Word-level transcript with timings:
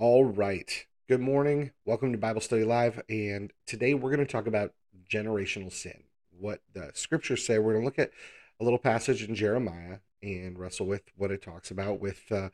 All 0.00 0.24
right. 0.24 0.86
Good 1.08 1.20
morning. 1.20 1.72
Welcome 1.84 2.12
to 2.12 2.18
Bible 2.18 2.40
Study 2.40 2.62
Live. 2.62 3.02
And 3.08 3.52
today 3.66 3.94
we're 3.94 4.14
going 4.14 4.24
to 4.24 4.32
talk 4.32 4.46
about 4.46 4.72
generational 5.10 5.72
sin. 5.72 6.04
What 6.30 6.60
the 6.72 6.92
scriptures 6.94 7.44
say. 7.44 7.58
We're 7.58 7.72
going 7.72 7.82
to 7.82 7.86
look 7.86 7.98
at 7.98 8.12
a 8.60 8.64
little 8.64 8.78
passage 8.78 9.24
in 9.24 9.34
Jeremiah 9.34 9.98
and 10.22 10.56
wrestle 10.56 10.86
with 10.86 11.02
what 11.16 11.32
it 11.32 11.42
talks 11.42 11.72
about 11.72 11.98
with 11.98 12.30
uh, 12.30 12.50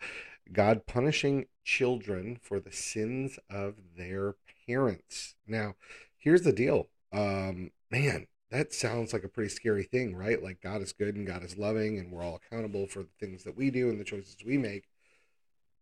God 0.55 0.87
punishing 0.87 1.45
children 1.63 2.39
for 2.41 2.61
the 2.61 2.73
sins 2.73 3.39
of 3.51 3.75
their 3.95 4.37
parents. 4.67 5.35
Now, 5.47 5.75
here's 6.17 6.45
the 6.45 6.53
deal. 6.53 6.89
Um, 7.13 7.73
man, 7.91 8.27
that 8.53 8.73
sounds 8.73 9.13
like 9.13 9.23
a 9.23 9.29
pretty 9.29 9.51
scary 9.51 9.83
thing, 9.83 10.17
right? 10.17 10.43
Like 10.43 10.63
God 10.63 10.81
is 10.81 10.95
good 10.95 11.15
and 11.15 11.27
God 11.27 11.45
is 11.45 11.59
loving, 11.59 11.99
and 11.99 12.11
we're 12.11 12.25
all 12.25 12.41
accountable 12.43 12.87
for 12.87 13.01
the 13.01 13.13
things 13.21 13.45
that 13.45 13.55
we 13.55 13.71
do 13.71 13.91
and 13.91 14.01
the 14.01 14.05
choices 14.05 14.39
we 14.47 14.57
make. 14.57 14.85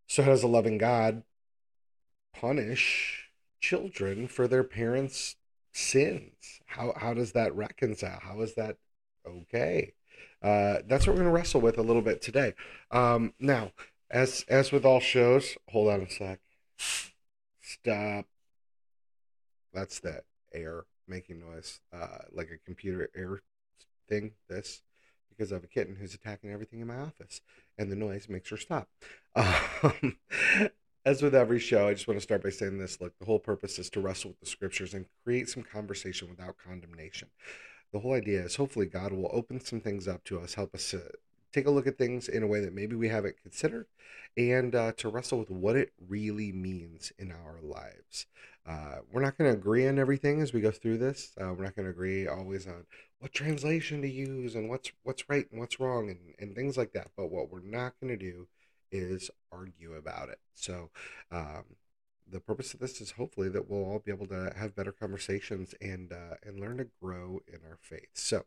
So, 0.08 0.24
how 0.24 0.30
does 0.30 0.42
a 0.42 0.48
loving 0.48 0.78
God 0.78 1.22
punish 2.32 3.30
children 3.60 4.28
for 4.28 4.48
their 4.48 4.64
parents' 4.64 5.36
sins? 5.72 6.60
How 6.66 6.94
how 6.96 7.14
does 7.14 7.32
that 7.32 7.54
reconcile? 7.54 8.20
How 8.22 8.40
is 8.40 8.54
that 8.54 8.76
okay? 9.26 9.94
Uh, 10.42 10.78
that's 10.86 11.06
what 11.06 11.14
we're 11.14 11.22
going 11.22 11.32
to 11.32 11.38
wrestle 11.38 11.60
with 11.60 11.78
a 11.78 11.82
little 11.82 12.02
bit 12.02 12.20
today. 12.20 12.54
Um, 12.90 13.32
now, 13.38 13.72
as 14.10 14.44
as 14.48 14.72
with 14.72 14.84
all 14.84 15.00
shows, 15.00 15.56
hold 15.68 15.88
on 15.88 16.02
a 16.02 16.10
sec. 16.10 16.40
Stop. 17.60 18.26
That's 19.72 20.00
the 20.00 20.22
air 20.52 20.84
making 21.08 21.40
noise, 21.40 21.80
uh, 21.92 22.18
like 22.32 22.50
a 22.50 22.58
computer 22.58 23.08
air 23.16 23.42
thing. 24.08 24.32
This 24.48 24.82
because 25.30 25.52
I 25.52 25.56
have 25.56 25.64
a 25.64 25.68
kitten 25.68 25.96
who's 25.96 26.14
attacking 26.14 26.50
everything 26.50 26.80
in 26.80 26.86
my 26.86 26.98
office, 26.98 27.40
and 27.78 27.90
the 27.90 27.96
noise 27.96 28.28
makes 28.28 28.50
her 28.50 28.56
stop. 28.56 28.88
Um, 29.34 30.18
as 31.04 31.22
with 31.22 31.34
every 31.34 31.58
show, 31.58 31.88
I 31.88 31.94
just 31.94 32.06
want 32.06 32.18
to 32.18 32.22
start 32.22 32.42
by 32.42 32.50
saying 32.50 32.78
this: 32.78 33.00
look, 33.00 33.18
the 33.18 33.24
whole 33.24 33.38
purpose 33.38 33.78
is 33.78 33.90
to 33.90 34.00
wrestle 34.00 34.30
with 34.30 34.40
the 34.40 34.46
scriptures 34.46 34.94
and 34.94 35.06
create 35.24 35.48
some 35.48 35.62
conversation 35.62 36.28
without 36.28 36.56
condemnation. 36.64 37.28
The 37.92 38.00
whole 38.00 38.14
idea 38.14 38.40
is 38.42 38.56
hopefully 38.56 38.86
God 38.86 39.12
will 39.12 39.30
open 39.32 39.60
some 39.60 39.80
things 39.80 40.08
up 40.08 40.24
to 40.24 40.40
us, 40.40 40.54
help 40.54 40.74
us 40.74 40.94
uh, 40.94 41.00
take 41.52 41.66
a 41.66 41.70
look 41.70 41.86
at 41.86 41.98
things 41.98 42.28
in 42.28 42.42
a 42.42 42.46
way 42.46 42.60
that 42.60 42.74
maybe 42.74 42.96
we 42.96 43.08
haven't 43.08 43.42
considered, 43.42 43.86
and 44.36 44.74
uh, 44.74 44.92
to 44.92 45.08
wrestle 45.08 45.38
with 45.38 45.50
what 45.50 45.76
it 45.76 45.92
really 46.08 46.52
means 46.52 47.12
in 47.18 47.32
our 47.32 47.58
lives. 47.60 48.26
Uh, 48.66 48.98
we're 49.10 49.20
not 49.20 49.36
going 49.36 49.50
to 49.50 49.58
agree 49.58 49.86
on 49.88 49.98
everything 49.98 50.40
as 50.40 50.52
we 50.52 50.60
go 50.60 50.70
through 50.70 50.96
this. 50.96 51.32
Uh, 51.38 51.52
we're 51.52 51.64
not 51.64 51.74
going 51.74 51.84
to 51.84 51.90
agree 51.90 52.28
always 52.28 52.66
on 52.66 52.86
what 53.18 53.32
translation 53.32 54.00
to 54.02 54.08
use 54.08 54.54
and 54.54 54.68
what's 54.68 54.92
what's 55.02 55.28
right 55.28 55.46
and 55.50 55.60
what's 55.60 55.80
wrong 55.80 56.08
and, 56.08 56.34
and 56.38 56.54
things 56.54 56.76
like 56.76 56.92
that. 56.92 57.08
But 57.16 57.30
what 57.30 57.50
we're 57.50 57.60
not 57.60 57.94
going 58.00 58.16
to 58.16 58.16
do 58.16 58.46
is 58.92 59.30
argue 59.50 59.94
about 59.94 60.28
it. 60.28 60.38
So, 60.54 60.90
um, 61.30 61.64
the 62.30 62.40
purpose 62.40 62.72
of 62.72 62.80
this 62.80 63.00
is 63.00 63.12
hopefully 63.12 63.48
that 63.50 63.68
we'll 63.68 63.84
all 63.84 63.98
be 63.98 64.12
able 64.12 64.26
to 64.28 64.52
have 64.56 64.76
better 64.76 64.92
conversations 64.92 65.74
and 65.80 66.12
uh, 66.12 66.36
and 66.44 66.60
learn 66.60 66.78
to 66.78 66.86
grow 67.00 67.40
in 67.46 67.60
our 67.68 67.78
faith. 67.80 68.10
So, 68.14 68.44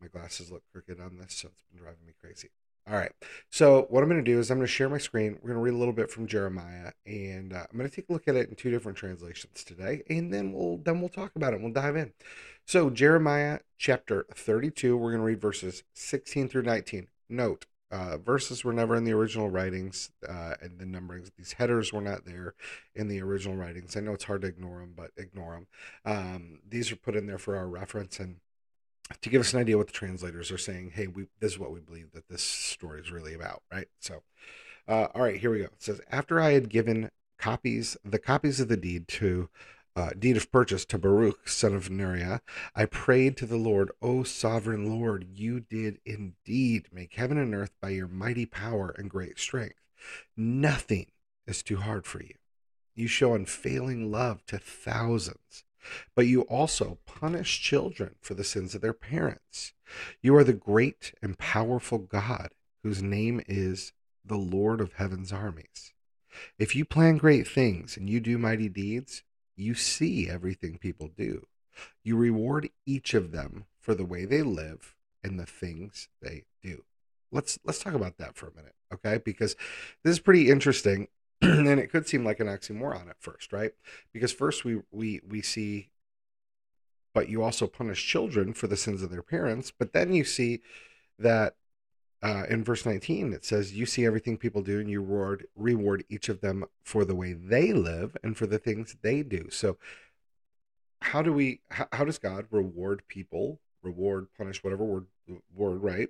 my 0.00 0.08
glasses 0.08 0.50
look 0.52 0.62
crooked 0.72 1.00
on 1.00 1.18
this, 1.18 1.34
so 1.34 1.48
it's 1.48 1.62
been 1.70 1.80
driving 1.80 2.06
me 2.06 2.12
crazy. 2.20 2.50
All 2.88 2.96
right. 2.96 3.10
So 3.50 3.86
what 3.90 4.02
I'm 4.02 4.08
going 4.08 4.24
to 4.24 4.30
do 4.30 4.38
is 4.38 4.48
I'm 4.48 4.58
going 4.58 4.66
to 4.66 4.72
share 4.72 4.88
my 4.88 4.98
screen. 4.98 5.38
We're 5.42 5.50
going 5.50 5.56
to 5.58 5.62
read 5.62 5.74
a 5.74 5.78
little 5.78 5.92
bit 5.92 6.08
from 6.08 6.28
Jeremiah, 6.28 6.92
and 7.04 7.52
uh, 7.52 7.66
I'm 7.70 7.76
going 7.76 7.90
to 7.90 7.94
take 7.94 8.08
a 8.08 8.12
look 8.12 8.28
at 8.28 8.36
it 8.36 8.48
in 8.48 8.54
two 8.54 8.70
different 8.70 8.96
translations 8.96 9.64
today, 9.64 10.02
and 10.08 10.32
then 10.32 10.52
we'll 10.52 10.78
then 10.78 11.00
we'll 11.00 11.08
talk 11.08 11.34
about 11.34 11.52
it. 11.52 11.60
We'll 11.60 11.72
dive 11.72 11.96
in. 11.96 12.12
So 12.64 12.90
Jeremiah 12.90 13.60
chapter 13.76 14.26
32. 14.34 14.96
We're 14.96 15.10
going 15.10 15.20
to 15.20 15.26
read 15.26 15.40
verses 15.40 15.82
16 15.94 16.48
through 16.48 16.62
19. 16.62 17.08
Note 17.28 17.66
uh, 17.90 18.18
verses 18.18 18.64
were 18.64 18.72
never 18.72 18.96
in 18.96 19.04
the 19.04 19.12
original 19.12 19.48
writings, 19.48 20.10
uh, 20.28 20.54
and 20.60 20.78
the 20.78 20.84
numberings. 20.84 21.30
These 21.36 21.52
headers 21.52 21.92
were 21.92 22.00
not 22.00 22.24
there 22.24 22.54
in 22.94 23.08
the 23.08 23.20
original 23.22 23.56
writings. 23.56 23.96
I 23.96 24.00
know 24.00 24.12
it's 24.12 24.24
hard 24.24 24.42
to 24.42 24.48
ignore 24.48 24.80
them, 24.80 24.94
but 24.96 25.10
ignore 25.16 25.52
them. 25.54 25.66
Um, 26.04 26.60
these 26.68 26.90
are 26.90 26.96
put 26.96 27.16
in 27.16 27.26
there 27.26 27.38
for 27.38 27.56
our 27.56 27.68
reference 27.68 28.18
and 28.18 28.36
to 29.20 29.30
give 29.30 29.40
us 29.40 29.54
an 29.54 29.60
idea 29.60 29.76
what 29.76 29.86
the 29.86 29.92
translators 29.92 30.50
are 30.50 30.58
saying. 30.58 30.92
Hey, 30.94 31.06
we 31.06 31.26
this 31.40 31.52
is 31.52 31.58
what 31.58 31.72
we 31.72 31.80
believe 31.80 32.10
that 32.12 32.28
this 32.28 32.42
story 32.42 33.00
is 33.00 33.12
really 33.12 33.34
about, 33.34 33.62
right? 33.72 33.86
So, 34.00 34.22
uh, 34.88 35.06
all 35.14 35.22
right, 35.22 35.36
here 35.36 35.50
we 35.50 35.58
go. 35.58 35.64
It 35.64 35.82
says 35.82 36.00
after 36.10 36.40
I 36.40 36.52
had 36.52 36.68
given 36.68 37.10
copies, 37.38 37.96
the 38.04 38.18
copies 38.18 38.60
of 38.60 38.68
the 38.68 38.76
deed 38.76 39.06
to 39.08 39.48
uh, 39.96 40.10
deed 40.18 40.36
of 40.36 40.52
purchase 40.52 40.84
to 40.84 40.98
Baruch, 40.98 41.48
son 41.48 41.74
of 41.74 41.88
Neriah, 41.88 42.40
I 42.74 42.84
prayed 42.84 43.36
to 43.38 43.46
the 43.46 43.56
Lord, 43.56 43.90
O 44.02 44.22
sovereign 44.22 44.90
Lord, 44.90 45.26
you 45.32 45.58
did 45.60 45.98
indeed 46.04 46.88
make 46.92 47.14
heaven 47.14 47.38
and 47.38 47.54
earth 47.54 47.72
by 47.80 47.88
your 47.90 48.06
mighty 48.06 48.44
power 48.44 48.94
and 48.96 49.08
great 49.08 49.38
strength. 49.38 49.80
Nothing 50.36 51.06
is 51.46 51.62
too 51.62 51.78
hard 51.78 52.06
for 52.06 52.22
you. 52.22 52.34
You 52.94 53.08
show 53.08 53.34
unfailing 53.34 54.12
love 54.12 54.44
to 54.46 54.58
thousands, 54.58 55.64
but 56.14 56.26
you 56.26 56.42
also 56.42 56.98
punish 57.06 57.60
children 57.62 58.16
for 58.20 58.34
the 58.34 58.44
sins 58.44 58.74
of 58.74 58.82
their 58.82 58.92
parents. 58.92 59.72
You 60.20 60.36
are 60.36 60.44
the 60.44 60.52
great 60.52 61.14
and 61.22 61.38
powerful 61.38 61.98
God, 61.98 62.50
whose 62.82 63.02
name 63.02 63.40
is 63.48 63.92
the 64.24 64.36
Lord 64.36 64.80
of 64.82 64.94
heaven's 64.94 65.32
armies. 65.32 65.94
If 66.58 66.76
you 66.76 66.84
plan 66.84 67.16
great 67.16 67.48
things 67.48 67.96
and 67.96 68.10
you 68.10 68.20
do 68.20 68.36
mighty 68.36 68.68
deeds, 68.68 69.22
you 69.56 69.74
see 69.74 70.28
everything 70.28 70.78
people 70.78 71.10
do. 71.16 71.46
You 72.02 72.16
reward 72.16 72.70
each 72.84 73.14
of 73.14 73.32
them 73.32 73.66
for 73.80 73.94
the 73.94 74.04
way 74.04 74.24
they 74.24 74.42
live 74.42 74.94
and 75.22 75.38
the 75.38 75.46
things 75.46 76.08
they 76.22 76.44
do. 76.62 76.84
Let's 77.32 77.58
let's 77.64 77.80
talk 77.80 77.94
about 77.94 78.18
that 78.18 78.36
for 78.36 78.48
a 78.48 78.54
minute, 78.54 78.74
okay? 78.92 79.18
Because 79.18 79.56
this 80.04 80.12
is 80.12 80.20
pretty 80.20 80.50
interesting 80.50 81.08
and 81.42 81.80
it 81.80 81.90
could 81.90 82.08
seem 82.08 82.24
like 82.24 82.40
an 82.40 82.46
oxymoron 82.46 83.10
at 83.10 83.20
first, 83.20 83.52
right? 83.52 83.72
Because 84.12 84.32
first 84.32 84.64
we 84.64 84.82
we 84.90 85.20
we 85.28 85.42
see 85.42 85.90
but 87.12 87.30
you 87.30 87.42
also 87.42 87.66
punish 87.66 88.06
children 88.06 88.52
for 88.52 88.66
the 88.66 88.76
sins 88.76 89.02
of 89.02 89.10
their 89.10 89.22
parents, 89.22 89.72
but 89.76 89.94
then 89.94 90.12
you 90.12 90.22
see 90.22 90.60
that 91.18 91.54
uh, 92.22 92.44
in 92.48 92.64
verse 92.64 92.86
19 92.86 93.32
it 93.32 93.44
says 93.44 93.74
you 93.74 93.84
see 93.84 94.06
everything 94.06 94.36
people 94.36 94.62
do 94.62 94.80
and 94.80 94.90
you 94.90 95.00
reward 95.00 95.46
reward 95.54 96.04
each 96.08 96.28
of 96.28 96.40
them 96.40 96.64
for 96.82 97.04
the 97.04 97.14
way 97.14 97.32
they 97.32 97.72
live 97.72 98.16
and 98.22 98.36
for 98.36 98.46
the 98.46 98.58
things 98.58 98.96
they 99.02 99.22
do. 99.22 99.48
So 99.50 99.76
how 101.00 101.22
do 101.22 101.32
we 101.32 101.60
how, 101.70 101.88
how 101.92 102.04
does 102.04 102.18
god 102.18 102.46
reward 102.50 103.02
people 103.08 103.60
reward 103.82 104.28
punish 104.36 104.64
whatever 104.64 104.84
word 104.84 105.06
word 105.54 105.82
right? 105.82 106.08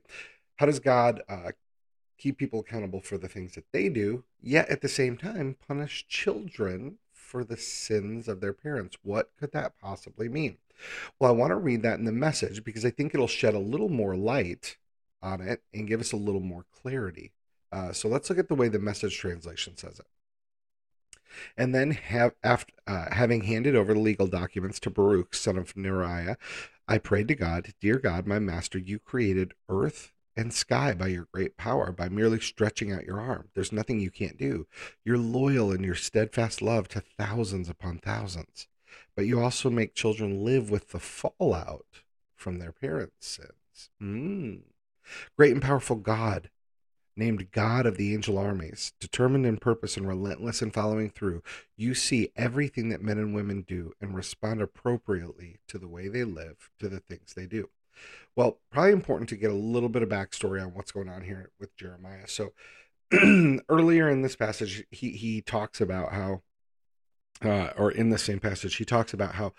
How 0.56 0.66
does 0.66 0.78
god 0.78 1.22
uh, 1.28 1.53
keep 2.19 2.39
people 2.39 2.61
accountable 2.61 3.00
for 3.00 3.19
the 3.19 3.28
things 3.28 3.55
that 3.55 3.72
they 3.72 3.89
do 3.89 4.25
yet 4.41 4.69
at 4.69 4.81
the 4.81 4.89
same 4.89 5.16
time 5.16 5.56
punish 5.66 6.06
children 6.09 6.99
for 7.12 7.43
the 7.43 7.56
sins 7.56 8.28
of 8.28 8.41
their 8.41 8.53
parents? 8.53 8.97
What 9.03 9.31
could 9.39 9.53
that 9.53 9.78
possibly 9.81 10.28
mean? 10.28 10.59
Well 11.19 11.33
i 11.33 11.34
want 11.34 11.50
to 11.50 11.56
read 11.56 11.83
that 11.83 11.99
in 11.99 12.05
the 12.05 12.12
message 12.12 12.62
because 12.62 12.84
i 12.84 12.91
think 12.91 13.12
it'll 13.12 13.27
shed 13.27 13.55
a 13.55 13.59
little 13.59 13.89
more 13.89 14.15
light 14.15 14.77
on 15.26 15.41
it 15.41 15.62
and 15.75 15.88
give 15.88 16.00
us 16.00 16.12
a 16.12 16.16
little 16.16 16.41
more 16.41 16.64
clarity. 16.72 17.32
Uh, 17.72 17.92
so 17.92 18.09
let's 18.09 18.31
look 18.31 18.38
at 18.38 18.48
the 18.48 18.54
way 18.54 18.69
the 18.69 18.78
message 18.78 19.19
translation 19.19 19.76
says 19.76 19.98
it. 19.98 20.06
And 21.56 21.75
then, 21.75 21.91
have, 21.91 22.34
after, 22.42 22.72
uh, 22.87 23.12
having 23.12 23.42
handed 23.42 23.75
over 23.75 23.92
the 23.92 24.00
legal 24.00 24.28
documents 24.28 24.78
to 24.81 24.91
Baruch, 24.91 25.34
son 25.34 25.59
of 25.59 25.75
Neriah, 25.75 26.36
I 26.88 26.98
prayed 26.98 27.28
to 27.28 27.34
God, 27.34 27.75
Dear 27.81 27.98
God, 27.98 28.26
my 28.26 28.38
master, 28.38 28.78
you 28.78 28.98
created 29.00 29.53
earth 29.69 30.12
and 30.36 30.53
sky 30.53 30.94
by 30.94 31.09
your 31.09 31.26
great 31.32 31.56
power, 31.56 31.91
by 31.91 32.09
merely 32.09 32.41
stretching 32.41 32.92
out 32.92 33.04
your 33.04 33.20
arm. 33.20 33.48
There's 33.54 33.72
nothing 33.72 34.00
you 34.00 34.10
can't 34.10 34.38
do. 34.38 34.66
You're 35.04 35.19
loyal 35.19 35.72
in 35.72 35.82
your 35.82 35.94
steadfast 35.94 36.62
love 36.62 36.88
to 36.88 37.00
thousands 37.00 37.69
upon 37.69 37.98
thousands. 37.98 38.69
But 39.16 39.26
you 39.26 39.41
also 39.41 39.69
make 39.69 39.94
children 39.94 40.44
live 40.44 40.70
with 40.70 40.91
the 40.91 41.00
fallout 41.00 41.86
from 42.34 42.59
their 42.59 42.72
parents' 42.72 43.26
sins. 43.26 43.91
Mm. 44.00 44.60
Great 45.37 45.53
and 45.53 45.62
powerful 45.62 45.97
God, 45.97 46.50
named 47.17 47.50
God 47.50 47.87
of 47.87 47.97
the 47.97 48.15
angel 48.15 48.39
armies, 48.39 48.93
determined 49.00 49.47
in 49.47 49.56
purpose 49.56 49.97
and 49.97 50.06
relentless 50.06 50.62
in 50.62 50.71
following 50.71 51.11
through, 51.11 51.43
you 51.77 51.95
see 51.95 52.30
everything 52.36 52.91
that 52.91 53.03
men 53.03 53.19
and 53.19 53.34
women 53.34 53.63
do 53.66 53.92
and 54.01 54.15
respond 54.15 54.60
appropriately 54.60 55.59
to 55.69 55.78
the 55.78 55.89
way 55.89 56.09
they 56.09 56.25
live, 56.25 56.71
to 56.78 56.89
the 56.89 57.01
things 57.01 57.34
they 57.34 57.47
do. 57.47 57.71
Well, 58.34 58.59
probably 58.71 58.92
important 58.92 59.30
to 59.30 59.36
get 59.36 59.51
a 59.51 59.54
little 59.54 59.89
bit 59.89 60.03
of 60.03 60.10
backstory 60.10 60.63
on 60.63 60.75
what's 60.75 60.92
going 60.92 61.09
on 61.09 61.22
here 61.22 61.51
with 61.59 61.75
Jeremiah. 61.77 62.28
So, 62.28 62.53
earlier 63.69 64.10
in 64.10 64.22
this 64.22 64.36
passage, 64.36 64.84
he 64.91 65.13
he 65.13 65.41
talks 65.41 65.80
about 65.80 66.13
how, 66.13 66.42
uh, 67.42 67.71
or 67.78 67.91
in 67.91 68.10
the 68.10 68.19
same 68.19 68.41
passage, 68.41 68.77
he 68.77 68.84
talks 68.84 69.15
about 69.15 69.36
how, 69.36 69.54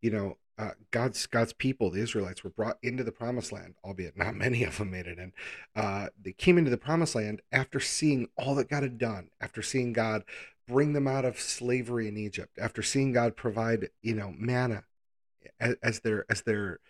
you 0.00 0.10
know, 0.10 0.38
uh, 0.58 0.70
God's 0.90 1.26
God's 1.26 1.52
people, 1.52 1.90
the 1.90 2.02
Israelites, 2.02 2.44
were 2.44 2.50
brought 2.50 2.78
into 2.82 3.04
the 3.04 3.12
promised 3.12 3.52
land, 3.52 3.74
albeit 3.84 4.16
not 4.16 4.34
many 4.36 4.64
of 4.64 4.78
them 4.78 4.90
made 4.90 5.06
it 5.06 5.18
in. 5.18 5.32
Uh, 5.74 6.08
they 6.20 6.32
came 6.32 6.58
into 6.58 6.70
the 6.70 6.76
promised 6.76 7.14
land 7.14 7.40
after 7.50 7.80
seeing 7.80 8.28
all 8.36 8.54
that 8.54 8.68
God 8.68 8.82
had 8.82 8.98
done, 8.98 9.30
after 9.40 9.62
seeing 9.62 9.92
God 9.92 10.24
bring 10.68 10.92
them 10.92 11.08
out 11.08 11.24
of 11.24 11.40
slavery 11.40 12.08
in 12.08 12.16
Egypt, 12.16 12.58
after 12.58 12.82
seeing 12.82 13.12
God 13.12 13.36
provide, 13.36 13.90
you 14.02 14.14
know, 14.14 14.32
manna 14.36 14.84
as, 15.58 15.76
as 15.82 16.00
they're 16.00 16.24
as 16.30 16.42
they're 16.42 16.80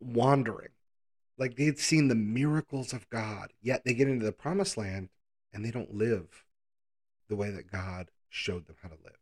wandering. 0.00 0.70
Like 1.38 1.56
they 1.56 1.64
had 1.64 1.78
seen 1.78 2.08
the 2.08 2.14
miracles 2.14 2.92
of 2.92 3.08
God, 3.10 3.52
yet 3.62 3.82
they 3.84 3.94
get 3.94 4.08
into 4.08 4.24
the 4.24 4.32
promised 4.32 4.76
land 4.76 5.08
and 5.52 5.64
they 5.64 5.70
don't 5.70 5.94
live 5.94 6.44
the 7.28 7.36
way 7.36 7.50
that 7.50 7.70
God 7.70 8.10
showed 8.28 8.66
them 8.66 8.76
how 8.82 8.88
to 8.88 8.96
live. 9.02 9.16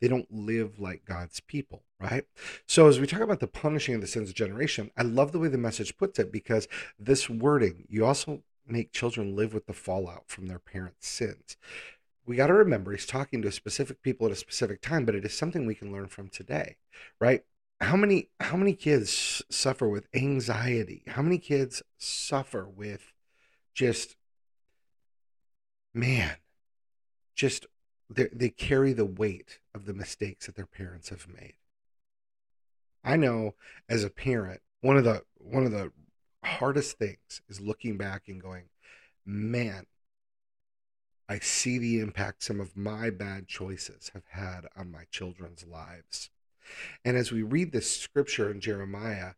They 0.00 0.08
don't 0.08 0.30
live 0.30 0.78
like 0.78 1.04
God's 1.04 1.40
people, 1.40 1.84
right? 2.02 2.24
So, 2.66 2.88
as 2.88 2.98
we 2.98 3.06
talk 3.06 3.20
about 3.20 3.40
the 3.40 3.46
punishing 3.46 3.94
of 3.94 4.00
the 4.00 4.06
sins 4.06 4.28
of 4.28 4.34
generation, 4.34 4.90
I 4.96 5.02
love 5.02 5.32
the 5.32 5.38
way 5.38 5.48
the 5.48 5.58
message 5.58 5.96
puts 5.96 6.18
it 6.18 6.32
because 6.32 6.66
this 6.98 7.30
wording, 7.30 7.86
you 7.88 8.04
also 8.04 8.42
make 8.66 8.92
children 8.92 9.36
live 9.36 9.54
with 9.54 9.66
the 9.66 9.72
fallout 9.72 10.24
from 10.26 10.46
their 10.46 10.58
parents' 10.58 11.08
sins. 11.08 11.56
We 12.26 12.36
got 12.36 12.48
to 12.48 12.54
remember 12.54 12.92
he's 12.92 13.06
talking 13.06 13.42
to 13.42 13.52
specific 13.52 14.02
people 14.02 14.26
at 14.26 14.32
a 14.32 14.36
specific 14.36 14.80
time, 14.80 15.04
but 15.04 15.14
it 15.14 15.24
is 15.24 15.36
something 15.36 15.66
we 15.66 15.74
can 15.74 15.92
learn 15.92 16.08
from 16.08 16.28
today, 16.28 16.76
right? 17.20 17.44
How 17.80 17.96
many 17.96 18.28
how 18.40 18.56
many 18.56 18.74
kids 18.74 19.42
suffer 19.50 19.88
with 19.88 20.06
anxiety? 20.14 21.02
How 21.08 21.22
many 21.22 21.38
kids 21.38 21.82
suffer 21.98 22.68
with 22.68 23.12
just 23.74 24.16
man, 25.94 26.36
just 27.34 27.66
they 28.08 28.50
carry 28.50 28.92
the 28.92 29.06
weight 29.06 29.58
of 29.74 29.86
the 29.86 29.94
mistakes 29.94 30.46
that 30.46 30.54
their 30.54 30.66
parents 30.66 31.08
have 31.08 31.26
made. 31.28 31.54
I 33.04 33.16
know 33.16 33.54
as 33.88 34.04
a 34.04 34.10
parent, 34.10 34.60
one 34.80 34.96
of 34.96 35.04
the 35.04 35.22
one 35.38 35.64
of 35.64 35.72
the 35.72 35.92
hardest 36.44 36.98
things 36.98 37.40
is 37.48 37.60
looking 37.60 37.96
back 37.96 38.28
and 38.28 38.40
going, 38.40 38.64
man, 39.24 39.86
I 41.28 41.38
see 41.38 41.78
the 41.78 42.00
impact 42.00 42.42
some 42.42 42.60
of 42.60 42.76
my 42.76 43.10
bad 43.10 43.48
choices 43.48 44.10
have 44.12 44.26
had 44.30 44.66
on 44.76 44.90
my 44.90 45.04
children's 45.10 45.64
lives. 45.66 46.30
And 47.04 47.16
as 47.16 47.32
we 47.32 47.42
read 47.42 47.72
this 47.72 47.90
scripture 47.90 48.50
in 48.50 48.60
Jeremiah, 48.60 49.32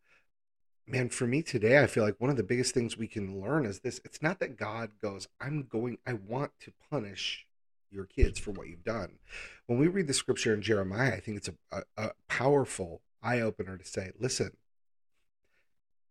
man, 0.86 1.08
for 1.08 1.26
me 1.26 1.42
today, 1.42 1.82
I 1.82 1.86
feel 1.86 2.04
like 2.04 2.20
one 2.20 2.30
of 2.30 2.36
the 2.36 2.42
biggest 2.42 2.74
things 2.74 2.98
we 2.98 3.06
can 3.06 3.40
learn 3.40 3.64
is 3.64 3.80
this 3.80 4.00
it's 4.04 4.22
not 4.22 4.40
that 4.40 4.56
God 4.56 4.90
goes, 5.00 5.28
I'm 5.40 5.66
going, 5.68 5.98
I 6.06 6.14
want 6.14 6.52
to 6.60 6.72
punish 6.90 7.46
your 7.90 8.04
kids 8.04 8.38
for 8.38 8.50
what 8.50 8.68
you've 8.68 8.84
done. 8.84 9.18
When 9.66 9.78
we 9.78 9.86
read 9.86 10.08
the 10.08 10.14
scripture 10.14 10.52
in 10.52 10.62
Jeremiah, 10.62 11.14
I 11.14 11.20
think 11.20 11.36
it's 11.38 11.48
a, 11.48 11.54
a, 11.72 11.82
a 11.96 12.10
powerful 12.28 13.02
eye 13.24 13.40
opener 13.40 13.76
to 13.76 13.84
say, 13.84 14.12
listen, 14.18 14.56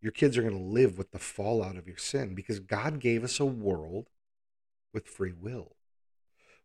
your 0.02 0.12
kids 0.12 0.38
are 0.38 0.42
going 0.42 0.58
to 0.58 0.64
live 0.64 0.98
with 0.98 1.12
the 1.12 1.20
fallout 1.20 1.78
of 1.78 1.88
your 1.88 1.98
sin 1.98 2.36
because 2.36 2.60
God 2.60 3.00
gave 3.00 3.24
us 3.24 3.40
a 3.40 3.46
world 3.46 4.10
with 4.94 5.08
free 5.08 5.32
will, 5.32 5.76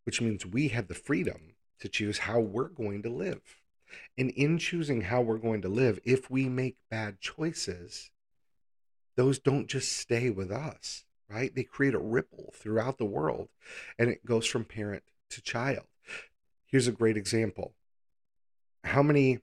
which 0.04 0.20
means 0.20 0.44
we 0.44 0.68
have 0.68 0.88
the 0.88 0.94
freedom 0.94 1.54
to 1.80 1.88
choose 1.88 2.18
how 2.18 2.40
we're 2.40 2.68
going 2.68 3.02
to 3.02 3.10
live. 3.10 3.42
And 4.16 4.30
in 4.30 4.58
choosing 4.58 5.02
how 5.02 5.20
we're 5.20 5.38
going 5.38 5.62
to 5.62 5.68
live, 5.68 6.00
if 6.04 6.30
we 6.30 6.48
make 6.48 6.76
bad 6.90 7.20
choices, 7.20 8.10
those 9.16 9.38
don't 9.38 9.68
just 9.68 9.92
stay 9.92 10.30
with 10.30 10.50
us 10.50 11.04
right? 11.28 11.54
They 11.54 11.62
create 11.62 11.94
a 11.94 11.98
ripple 11.98 12.52
throughout 12.54 12.98
the 12.98 13.04
world 13.04 13.48
and 13.98 14.10
it 14.10 14.24
goes 14.24 14.46
from 14.46 14.64
parent 14.64 15.02
to 15.30 15.42
child. 15.42 15.84
Here's 16.66 16.88
a 16.88 16.92
great 16.92 17.16
example. 17.16 17.74
How 18.84 19.02
many, 19.02 19.40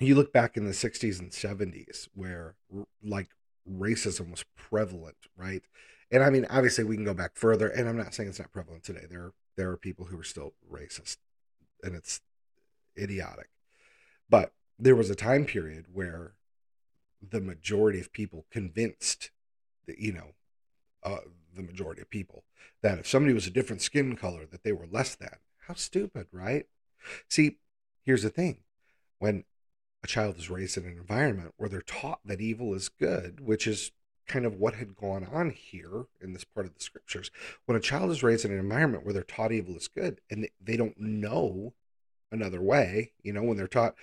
you 0.00 0.14
look 0.14 0.32
back 0.32 0.56
in 0.56 0.66
the 0.66 0.72
60s 0.72 1.18
and 1.18 1.30
70s 1.30 2.08
where 2.14 2.54
like 3.02 3.28
racism 3.70 4.30
was 4.30 4.44
prevalent, 4.56 5.16
right? 5.36 5.62
And 6.10 6.22
I 6.22 6.30
mean, 6.30 6.46
obviously, 6.50 6.84
we 6.84 6.96
can 6.96 7.04
go 7.04 7.14
back 7.14 7.32
further, 7.34 7.68
and 7.68 7.88
I'm 7.88 7.96
not 7.96 8.14
saying 8.14 8.28
it's 8.28 8.38
not 8.38 8.52
prevalent 8.52 8.84
today. 8.84 9.06
There, 9.10 9.32
there 9.56 9.70
are 9.70 9.76
people 9.76 10.06
who 10.06 10.18
are 10.18 10.24
still 10.24 10.52
racist, 10.70 11.16
and 11.82 11.94
it's 11.94 12.20
idiotic. 12.96 13.48
But 14.28 14.52
there 14.78 14.94
was 14.94 15.10
a 15.10 15.16
time 15.16 15.46
period 15.46 15.86
where 15.92 16.34
the 17.28 17.40
majority 17.40 17.98
of 18.00 18.12
people 18.12 18.46
convinced 18.50 19.30
that 19.86 19.98
you 19.98 20.12
know 20.12 20.34
uh, 21.02 21.18
the 21.54 21.62
majority 21.62 22.02
of 22.02 22.10
people 22.10 22.44
that 22.82 22.98
if 22.98 23.08
somebody 23.08 23.32
was 23.32 23.46
a 23.46 23.50
different 23.50 23.82
skin 23.82 24.16
color 24.16 24.46
that 24.46 24.62
they 24.62 24.72
were 24.72 24.86
less 24.90 25.14
than 25.14 25.30
how 25.66 25.74
stupid 25.74 26.26
right 26.32 26.66
see 27.28 27.56
here's 28.02 28.22
the 28.22 28.30
thing 28.30 28.58
when 29.18 29.44
a 30.06 30.08
child 30.08 30.38
is 30.38 30.50
raised 30.50 30.76
in 30.76 30.84
an 30.84 30.96
environment 30.96 31.54
where 31.56 31.68
they're 31.68 31.82
taught 31.82 32.20
that 32.24 32.40
evil 32.40 32.74
is 32.74 32.88
good 32.88 33.40
which 33.40 33.66
is 33.66 33.90
kind 34.26 34.44
of 34.44 34.56
what 34.56 34.74
had 34.74 34.96
gone 34.96 35.26
on 35.32 35.50
here 35.50 36.06
in 36.20 36.32
this 36.32 36.44
part 36.44 36.66
of 36.66 36.74
the 36.74 36.82
scriptures 36.82 37.30
when 37.66 37.76
a 37.76 37.80
child 37.80 38.10
is 38.10 38.22
raised 38.22 38.44
in 38.44 38.52
an 38.52 38.58
environment 38.58 39.04
where 39.04 39.12
they're 39.12 39.22
taught 39.22 39.52
evil 39.52 39.76
is 39.76 39.88
good 39.88 40.20
and 40.30 40.48
they 40.62 40.76
don't 40.76 40.98
know 40.98 41.72
another 42.30 42.60
way 42.60 43.12
you 43.22 43.32
know 43.32 43.42
when 43.42 43.56
they're 43.56 43.68
taught 43.68 43.94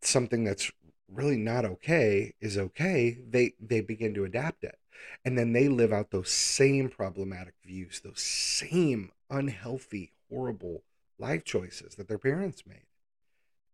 something 0.00 0.44
that's 0.44 0.70
really 1.08 1.36
not 1.36 1.64
okay 1.64 2.34
is 2.40 2.56
okay 2.56 3.18
they 3.28 3.52
they 3.60 3.80
begin 3.80 4.14
to 4.14 4.24
adapt 4.24 4.64
it 4.64 4.78
and 5.24 5.36
then 5.36 5.52
they 5.52 5.68
live 5.68 5.92
out 5.92 6.10
those 6.10 6.30
same 6.30 6.88
problematic 6.88 7.54
views, 7.64 8.00
those 8.00 8.20
same 8.20 9.12
unhealthy, 9.28 10.12
horrible 10.30 10.82
life 11.18 11.44
choices 11.44 11.94
that 11.96 12.08
their 12.08 12.18
parents 12.18 12.64
made. 12.66 12.86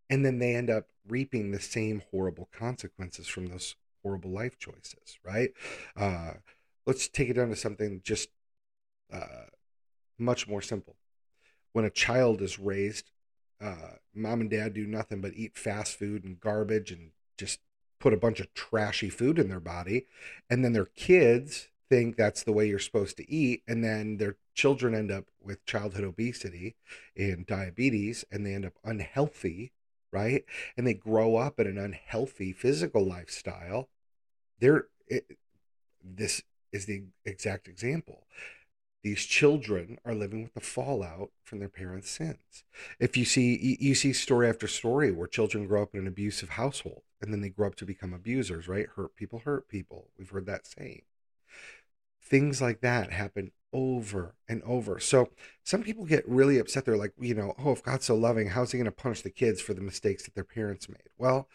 And 0.08 0.24
then 0.24 0.38
they 0.38 0.54
end 0.54 0.70
up 0.70 0.86
reaping 1.08 1.50
the 1.50 1.60
same 1.60 2.02
horrible 2.10 2.48
consequences 2.52 3.26
from 3.26 3.46
those 3.46 3.76
horrible 4.02 4.30
life 4.30 4.58
choices, 4.58 5.18
right? 5.24 5.50
Uh, 5.96 6.34
let's 6.86 7.08
take 7.08 7.28
it 7.28 7.34
down 7.34 7.48
to 7.48 7.56
something 7.56 8.00
just 8.04 8.28
uh, 9.12 9.46
much 10.18 10.48
more 10.48 10.62
simple. 10.62 10.96
When 11.72 11.84
a 11.84 11.90
child 11.90 12.40
is 12.40 12.58
raised, 12.58 13.10
uh, 13.60 13.96
mom 14.14 14.40
and 14.40 14.50
dad 14.50 14.74
do 14.74 14.86
nothing 14.86 15.20
but 15.20 15.32
eat 15.34 15.56
fast 15.56 15.98
food 15.98 16.24
and 16.24 16.40
garbage 16.40 16.90
and 16.90 17.10
just 17.36 17.60
put 17.98 18.12
a 18.12 18.18
bunch 18.18 18.40
of 18.40 18.52
trashy 18.54 19.08
food 19.08 19.38
in 19.38 19.48
their 19.48 19.60
body 19.60 20.06
and 20.50 20.64
then 20.64 20.72
their 20.72 20.86
kids 20.86 21.68
think 21.88 22.16
that's 22.16 22.42
the 22.42 22.52
way 22.52 22.68
you're 22.68 22.78
supposed 22.78 23.16
to 23.16 23.30
eat 23.30 23.62
and 23.66 23.82
then 23.82 24.18
their 24.18 24.36
children 24.54 24.94
end 24.94 25.10
up 25.10 25.24
with 25.42 25.64
childhood 25.64 26.04
obesity 26.04 26.76
and 27.16 27.46
diabetes 27.46 28.24
and 28.30 28.44
they 28.44 28.54
end 28.54 28.66
up 28.66 28.74
unhealthy 28.84 29.72
right 30.12 30.44
and 30.76 30.86
they 30.86 30.94
grow 30.94 31.36
up 31.36 31.58
in 31.58 31.66
an 31.66 31.78
unhealthy 31.78 32.52
physical 32.52 33.06
lifestyle 33.06 33.88
they're 34.60 34.86
it, 35.08 35.38
this 36.02 36.42
is 36.72 36.86
the 36.86 37.04
exact 37.24 37.68
example 37.68 38.26
these 39.06 39.24
children 39.24 39.98
are 40.04 40.16
living 40.16 40.42
with 40.42 40.54
the 40.54 40.60
fallout 40.60 41.30
from 41.44 41.60
their 41.60 41.68
parents' 41.68 42.10
sins. 42.10 42.64
If 42.98 43.16
you 43.16 43.24
see 43.24 43.76
you 43.78 43.94
see 43.94 44.12
story 44.12 44.48
after 44.48 44.66
story 44.66 45.12
where 45.12 45.28
children 45.28 45.68
grow 45.68 45.84
up 45.84 45.94
in 45.94 46.00
an 46.00 46.08
abusive 46.08 46.48
household 46.48 47.02
and 47.22 47.32
then 47.32 47.40
they 47.40 47.50
grow 47.50 47.68
up 47.68 47.76
to 47.76 47.84
become 47.84 48.12
abusers, 48.12 48.66
right? 48.66 48.88
Hurt 48.96 49.14
people 49.14 49.42
hurt 49.44 49.68
people. 49.68 50.08
We've 50.18 50.28
heard 50.28 50.46
that 50.46 50.66
saying. 50.66 51.02
Things 52.20 52.60
like 52.60 52.80
that 52.80 53.12
happen 53.12 53.52
over 53.76 54.34
and 54.48 54.62
over. 54.62 54.98
So 54.98 55.28
some 55.62 55.82
people 55.82 56.06
get 56.06 56.26
really 56.26 56.58
upset. 56.58 56.86
They're 56.86 56.96
like, 56.96 57.12
you 57.20 57.34
know, 57.34 57.52
oh, 57.58 57.72
if 57.72 57.82
God's 57.82 58.06
so 58.06 58.14
loving, 58.14 58.48
how's 58.48 58.72
he 58.72 58.78
going 58.78 58.86
to 58.86 58.90
punish 58.90 59.20
the 59.20 59.30
kids 59.30 59.60
for 59.60 59.74
the 59.74 59.82
mistakes 59.82 60.24
that 60.24 60.34
their 60.34 60.44
parents 60.44 60.88
made? 60.88 61.10
Well, 61.18 61.46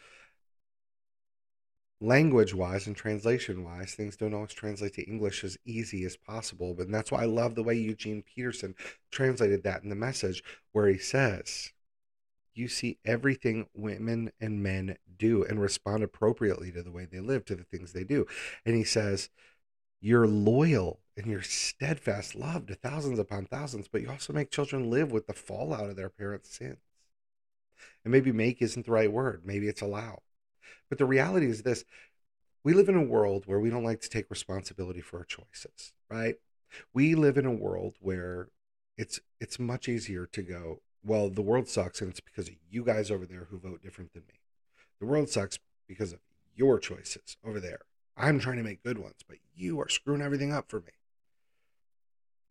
language 2.00 2.54
wise 2.54 2.86
and 2.86 2.96
translation 2.96 3.64
wise, 3.64 3.96
things 3.96 4.16
don't 4.16 4.36
always 4.36 4.54
translate 4.54 4.94
to 4.94 5.10
English 5.10 5.44
as 5.44 5.58
easy 5.66 6.06
as 6.06 6.16
possible. 6.16 6.76
But 6.76 6.92
that's 6.92 7.12
why 7.12 7.24
I 7.24 7.26
love 7.26 7.56
the 7.56 7.64
way 7.64 7.74
Eugene 7.74 8.22
Peterson 8.24 8.76
translated 9.10 9.64
that 9.64 9.82
in 9.82 9.90
the 9.90 9.96
message, 9.96 10.44
where 10.74 10.88
he 10.90 11.00
says, 11.00 11.72
You 12.54 12.68
see 12.68 13.00
everything 13.04 13.66
women 13.74 14.32
and 14.40 14.62
men 14.62 14.98
do 15.18 15.44
and 15.44 15.60
respond 15.60 16.04
appropriately 16.04 16.72
to 16.72 16.84
the 16.84 16.92
way 16.92 17.08
they 17.12 17.20
live, 17.20 17.46
to 17.46 17.56
the 17.56 17.64
things 17.64 17.94
they 17.94 18.04
do. 18.04 18.28
And 18.64 18.76
he 18.76 18.84
says, 18.84 19.32
You're 20.00 20.28
loyal 20.28 21.00
and 21.22 21.32
you're 21.32 21.42
steadfast 21.42 22.36
love 22.36 22.66
to 22.68 22.76
thousands 22.76 23.20
upon 23.20 23.46
thousands, 23.46 23.88
but 23.88 24.02
you 24.02 24.10
also 24.10 24.34
make 24.34 24.52
children 24.52 24.90
live 24.90 25.12
with 25.12 25.28
the 25.28 25.34
fallout 25.34 25.90
of 25.90 25.96
their 25.96 26.10
parents' 26.10 26.58
sins. 26.58 26.78
And 28.04 28.12
maybe 28.12 28.32
make 28.32 28.62
isn't 28.62 28.86
the 28.86 28.92
right 28.92 29.12
word, 29.12 29.42
maybe 29.46 29.68
it's 29.68 29.82
allow 29.82 30.20
but 30.92 30.98
the 30.98 31.06
reality 31.06 31.50
is 31.50 31.64
this 31.64 31.86
we 32.64 32.74
live 32.74 32.90
in 32.90 32.96
a 32.96 33.02
world 33.02 33.46
where 33.48 33.60
we 33.60 33.72
don't 33.72 33.84
like 33.84 34.02
to 34.02 34.10
take 34.10 34.30
responsibility 34.30 35.02
for 35.02 35.18
our 35.18 35.24
choices, 35.24 35.94
right? 36.12 36.36
We 36.94 37.16
live 37.16 37.38
in 37.38 37.46
a 37.48 37.52
world 37.52 37.96
where 38.00 38.50
it's 38.98 39.20
it's 39.40 39.58
much 39.58 39.90
easier 39.90 40.28
to 40.28 40.44
go, 40.44 40.82
well, 41.04 41.30
the 41.30 41.42
world 41.42 41.68
sucks 41.68 42.02
and 42.02 42.12
it's 42.12 42.20
because 42.20 42.50
of 42.50 42.56
you 42.70 42.84
guys 42.84 43.10
over 43.10 43.26
there 43.26 43.48
who 43.50 43.58
vote 43.58 43.82
different 43.82 44.14
than 44.14 44.24
me. 44.28 44.36
The 45.00 45.08
world 45.08 45.30
sucks 45.30 45.58
because 45.88 46.12
of 46.12 46.20
your 46.56 46.78
choices 46.78 47.38
over 47.44 47.60
there. 47.60 47.80
I'm 48.18 48.40
trying 48.40 48.58
to 48.58 48.64
make 48.64 48.84
good 48.84 49.00
ones, 49.00 49.22
but 49.28 49.38
you 49.56 49.80
are 49.80 49.90
screwing 49.90 50.22
everything 50.22 50.52
up 50.52 50.70
for 50.70 50.82
me. 50.82 50.92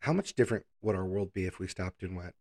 How 0.00 0.12
much 0.12 0.34
different 0.34 0.64
would 0.80 0.96
our 0.96 1.04
world 1.04 1.32
be 1.34 1.44
if 1.46 1.58
we 1.58 1.66
stopped 1.68 2.02
and 2.02 2.16
went, 2.16 2.34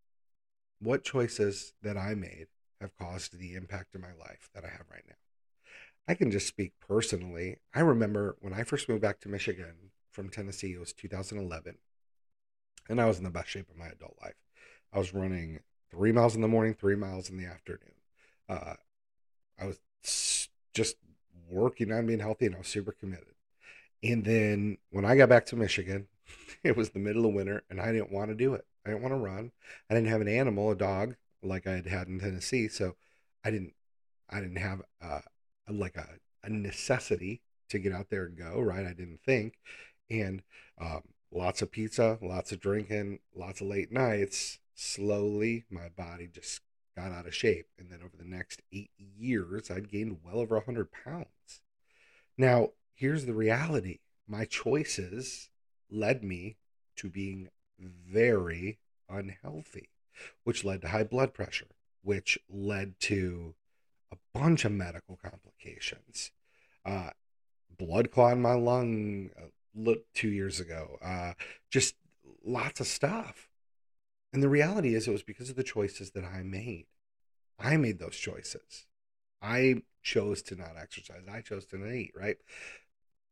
what 0.79 1.03
choices 1.03 1.73
that 1.81 1.97
I 1.97 2.15
made 2.15 2.47
have 2.79 2.97
caused 2.97 3.37
the 3.37 3.53
impact 3.53 3.95
in 3.95 4.01
my 4.01 4.13
life 4.17 4.49
that 4.53 4.63
I 4.63 4.69
have 4.69 4.85
right 4.89 5.03
now? 5.07 5.15
I 6.07 6.13
can 6.15 6.31
just 6.31 6.47
speak 6.47 6.73
personally. 6.79 7.57
I 7.73 7.81
remember 7.81 8.37
when 8.39 8.53
I 8.53 8.63
first 8.63 8.87
moved 8.87 9.01
back 9.01 9.19
to 9.21 9.29
Michigan 9.29 9.91
from 10.09 10.29
Tennessee, 10.29 10.73
it 10.73 10.79
was 10.79 10.93
2011, 10.93 11.75
and 12.89 13.01
I 13.01 13.05
was 13.05 13.17
in 13.17 13.25
the 13.25 13.29
best 13.29 13.49
shape 13.49 13.69
of 13.69 13.77
my 13.77 13.87
adult 13.87 14.15
life. 14.21 14.35
I 14.93 14.99
was 14.99 15.13
running 15.13 15.59
three 15.91 16.11
miles 16.11 16.35
in 16.35 16.41
the 16.41 16.47
morning, 16.47 16.73
three 16.73 16.95
miles 16.95 17.29
in 17.29 17.37
the 17.37 17.45
afternoon. 17.45 17.93
Uh, 18.47 18.75
I 19.59 19.65
was 19.65 19.79
just 20.73 20.95
working 21.49 21.91
on 21.91 22.07
being 22.07 22.19
healthy, 22.19 22.45
and 22.45 22.55
I 22.55 22.59
was 22.59 22.67
super 22.67 22.93
committed. 22.93 23.35
And 24.01 24.23
then 24.23 24.77
when 24.91 25.05
I 25.05 25.17
got 25.17 25.29
back 25.29 25.45
to 25.47 25.55
Michigan, 25.55 26.07
it 26.63 26.75
was 26.75 26.89
the 26.91 27.00
middle 27.00 27.25
of 27.25 27.33
winter, 27.33 27.63
and 27.69 27.79
I 27.79 27.91
didn't 27.91 28.12
want 28.12 28.29
to 28.29 28.36
do 28.36 28.53
it. 28.53 28.65
I 28.86 28.89
didn't 28.89 29.03
want 29.03 29.13
to 29.13 29.19
run. 29.19 29.51
I 29.89 29.93
didn't 29.93 30.09
have 30.09 30.21
an 30.21 30.27
animal, 30.27 30.71
a 30.71 30.75
dog, 30.75 31.15
like 31.41 31.67
I 31.67 31.74
had 31.74 31.88
had 31.88 32.07
in 32.07 32.19
Tennessee. 32.19 32.67
So 32.67 32.95
I 33.43 33.51
didn't, 33.51 33.74
I 34.29 34.39
didn't 34.39 34.57
have 34.57 34.81
uh, 35.01 35.21
like 35.69 35.98
a, 35.98 36.07
a 36.43 36.50
necessity 36.50 37.41
to 37.69 37.79
get 37.79 37.93
out 37.93 38.09
there 38.09 38.25
and 38.25 38.38
go. 38.38 38.59
Right? 38.59 38.86
I 38.86 38.93
didn't 38.93 39.21
think, 39.25 39.55
and 40.09 40.41
um, 40.79 41.03
lots 41.31 41.62
of 41.62 41.71
pizza, 41.71 42.17
lots 42.21 42.51
of 42.51 42.59
drinking, 42.59 43.19
lots 43.36 43.62
of 43.62 43.67
late 43.67 43.91
nights. 43.91 44.59
Slowly, 44.75 45.65
my 45.69 45.89
body 45.89 46.29
just 46.31 46.62
got 46.95 47.12
out 47.12 47.27
of 47.27 47.36
shape, 47.36 47.67
and 47.77 47.91
then 47.91 48.00
over 48.00 48.15
the 48.17 48.29
next 48.29 48.62
eight 48.71 48.91
years, 48.98 49.69
I'd 49.69 49.91
gained 49.91 50.19
well 50.24 50.39
over 50.39 50.55
a 50.55 50.65
hundred 50.65 50.89
pounds. 50.91 51.62
Now, 52.38 52.69
here's 52.93 53.25
the 53.25 53.33
reality: 53.33 54.00
my 54.27 54.45
choices 54.45 55.50
led 55.91 56.24
me 56.24 56.58
to 56.98 57.10
being 57.10 57.50
very 57.79 58.79
unhealthy, 59.10 59.89
which 60.43 60.63
led 60.63 60.81
to 60.81 60.89
high 60.89 61.03
blood 61.03 61.34
pressure, 61.34 61.67
which 62.03 62.38
led 62.50 63.00
to 63.00 63.55
a 64.12 64.17
bunch 64.34 64.65
of 64.65 64.72
medical 64.72 65.17
complications. 65.17 66.31
Uh, 66.86 67.12
blood 67.77 68.12
clot 68.12 68.34
in 68.34 68.41
my 68.41 68.53
lung 68.53 69.29
uh, 69.38 69.93
two 70.13 70.29
years 70.29 70.60
ago. 70.60 70.98
Uh, 71.01 71.34
just 71.69 71.96
lots 72.43 72.79
of 72.79 72.88
stuff. 72.88 73.50
And 74.34 74.43
the 74.43 74.50
reality 74.50 74.93
is, 74.93 75.08
it 75.08 75.12
was 75.12 75.24
because 75.24 75.50
of 75.50 75.55
the 75.55 75.63
choices 75.63 76.12
that 76.12 76.24
I 76.24 76.43
made. 76.43 76.86
I 77.58 77.77
made 77.77 78.00
those 78.00 78.15
choices. 78.15 78.86
I 79.41 79.84
chose 80.03 80.41
to 80.43 80.55
not 80.55 80.75
exercise. 80.79 81.24
I 81.31 81.41
chose 81.41 81.65
to 81.67 81.77
not 81.77 81.93
eat, 81.93 82.12
right? 82.15 82.38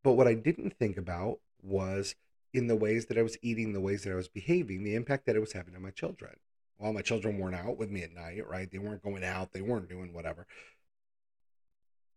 But 0.03 0.13
what 0.13 0.27
I 0.27 0.33
didn't 0.33 0.77
think 0.77 0.97
about 0.97 1.39
was 1.61 2.15
in 2.53 2.67
the 2.67 2.75
ways 2.75 3.05
that 3.07 3.17
I 3.17 3.21
was 3.21 3.37
eating, 3.41 3.73
the 3.73 3.81
ways 3.81 4.03
that 4.03 4.11
I 4.11 4.15
was 4.15 4.27
behaving, 4.27 4.83
the 4.83 4.95
impact 4.95 5.25
that 5.25 5.35
it 5.35 5.41
was 5.41 5.53
having 5.53 5.75
on 5.75 5.81
my 5.81 5.91
children. 5.91 6.35
Well, 6.79 6.93
my 6.93 7.01
children 7.01 7.37
weren't 7.37 7.55
out 7.55 7.77
with 7.77 7.89
me 7.89 8.03
at 8.03 8.13
night, 8.13 8.47
right? 8.47 8.69
They 8.69 8.77
weren't 8.77 9.03
going 9.03 9.23
out, 9.23 9.53
they 9.53 9.61
weren't 9.61 9.89
doing 9.89 10.13
whatever. 10.13 10.45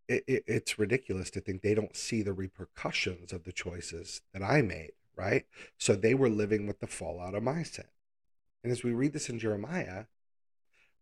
It, 0.09 0.25
it, 0.27 0.45
it's 0.47 0.79
ridiculous 0.79 1.31
to 1.31 1.41
think 1.41 1.63
they 1.63 1.75
don't 1.75 1.97
see 1.97 2.23
the 2.23 2.33
repercussions 2.33 3.33
of 3.33 3.45
the 3.45 3.53
choices 3.53 4.23
that 4.33 4.43
I 4.43 4.61
made, 4.61 4.93
right? 5.17 5.45
So 5.79 5.95
they 5.95 6.15
were 6.15 6.29
living 6.29 6.67
with 6.67 6.81
the 6.81 6.87
fallout 6.87 7.35
of 7.35 7.43
my 7.43 7.63
sin. 7.63 7.87
And 8.63 8.73
as 8.73 8.83
we 8.83 8.93
read 8.93 9.13
this 9.13 9.29
in 9.29 9.39
Jeremiah, 9.39 10.05